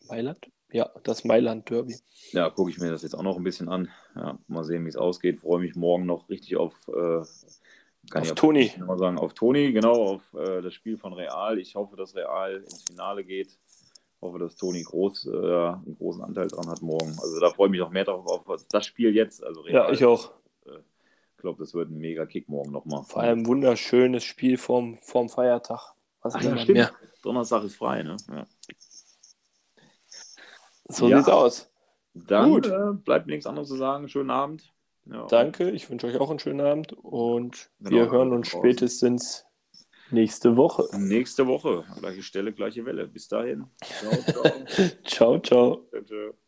[0.09, 0.51] Mailand?
[0.71, 1.97] Ja, das Mailand Derby.
[2.33, 3.89] Ja, gucke ich mir das jetzt auch noch ein bisschen an.
[4.15, 5.39] Ja, mal sehen, wie es ausgeht.
[5.39, 6.75] Freue mich morgen noch richtig auf.
[6.89, 7.23] Äh,
[8.11, 8.73] kann auf ich Toni.
[8.79, 11.59] Mal sagen, auf Toni, genau, auf äh, das Spiel von Real.
[11.59, 13.59] Ich hoffe, dass Real ins Finale geht
[14.27, 17.11] hoffe, dass Toni Groß äh, einen großen Anteil dran hat morgen.
[17.21, 19.43] Also da freue ich mich noch mehr drauf auf das Spiel jetzt.
[19.43, 20.33] Also Real, ja, ich auch.
[20.67, 23.05] Äh, ich glaube, das wird ein mega Kick morgen nochmal.
[23.05, 25.95] Vor allem ein wunderschönes Spiel vorm, vorm Feiertag.
[26.23, 26.79] Was Ach, ja, stimmt.
[26.79, 26.91] Mehr?
[27.23, 28.17] Donnerstag ist frei, ne?
[28.31, 28.47] Ja.
[30.85, 31.19] So ja.
[31.19, 31.71] sieht's aus.
[32.15, 32.67] Dann Gut.
[32.67, 34.09] Äh, bleibt nichts anderes zu sagen.
[34.09, 34.73] Schönen Abend.
[35.07, 35.27] Ja.
[35.27, 39.47] Danke, ich wünsche euch auch einen schönen Abend und genau, wir hören uns spätestens
[40.11, 40.89] Nächste Woche.
[40.97, 41.85] Nächste Woche.
[41.99, 43.09] Gleiche Stelle, gleiche Welle.
[43.09, 43.67] Bis dahin.
[43.83, 44.53] Ciao, ciao.
[45.05, 45.89] ciao, ciao.
[46.05, 46.46] ciao.